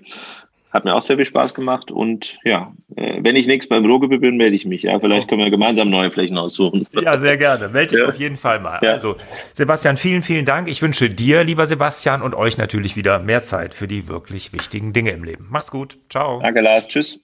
Hat 0.72 0.86
mir 0.86 0.94
auch 0.94 1.02
sehr 1.02 1.16
viel 1.16 1.26
Spaß 1.26 1.56
gemacht 1.56 1.92
und 1.92 2.38
ja, 2.44 2.72
äh, 2.96 3.20
wenn 3.22 3.36
ich 3.36 3.48
nichts 3.48 3.68
beim 3.68 3.86
Ruhrgebiet 3.86 4.22
bin, 4.22 4.38
melde 4.38 4.56
ich 4.56 4.66
mich. 4.66 4.84
Ja, 4.84 5.00
vielleicht 5.00 5.28
können 5.28 5.42
wir 5.42 5.50
gemeinsam 5.50 5.90
neue 5.90 6.12
Flächen 6.12 6.38
aussuchen. 6.38 6.86
Ja, 6.92 7.18
sehr 7.18 7.38
gerne. 7.38 7.70
Melde 7.70 7.96
dich 7.96 8.00
ja. 8.00 8.08
auf 8.08 8.16
jeden 8.18 8.38
Fall 8.38 8.60
mal. 8.60 8.78
Ja. 8.82 8.92
Also, 8.92 9.16
Sebastian, 9.54 9.98
vielen, 9.98 10.22
vielen 10.22 10.46
Dank. 10.46 10.68
Ich 10.68 10.82
wünsche 10.82 11.10
dir, 11.10 11.44
lieber 11.44 11.66
Sebastian, 11.66 12.22
und 12.22 12.36
euch 12.36 12.58
natürlich 12.58 12.96
wieder 12.96 13.18
mehr 13.18 13.42
Zeit 13.42 13.74
für 13.74 13.88
die 13.88 14.08
wirklich 14.08 14.54
wichtigen 14.54 14.94
Dinge 14.94 15.12
im 15.12 15.24
Leben. 15.24 15.48
Macht's 15.50 15.72
gut. 15.72 15.98
Ciao. 16.10 16.40
Danke, 16.40 16.62
Lars. 16.62 16.88
Tschüss. 16.88 17.20